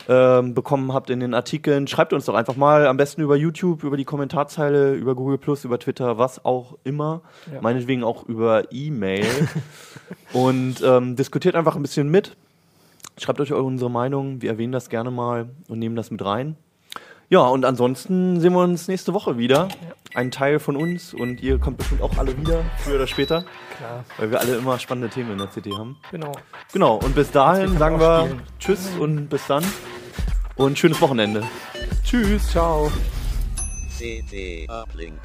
[0.10, 3.86] ähm, bekommen habt in den Artikeln, schreibt uns doch einfach mal, am besten über YouTube,
[3.86, 7.22] über die Kommentarzeile, über Google Plus, über Twitter, was auch immer.
[7.50, 7.62] Ja.
[7.62, 9.48] Meinetwegen auch über E-Mail.
[10.34, 12.36] und ähm, diskutiert einfach ein bisschen mit.
[13.18, 16.58] Schreibt euch unsere Meinung, wir erwähnen das gerne mal und nehmen das mit rein.
[17.32, 19.70] Ja, und ansonsten sehen wir uns nächste Woche wieder.
[20.14, 23.46] Ein Teil von uns und ihr kommt bestimmt auch alle wieder, früher oder später.
[23.78, 24.04] Klar.
[24.18, 25.96] Weil wir alle immer spannende Themen in der CD haben.
[26.12, 26.34] Genau.
[26.74, 28.42] Genau, und bis dahin sagen wir spielen.
[28.60, 29.64] Tschüss und bis dann.
[30.58, 31.44] Und schönes Wochenende.
[32.04, 32.50] Tschüss.
[32.50, 32.92] Ciao.
[33.98, 35.18] CD Uplink.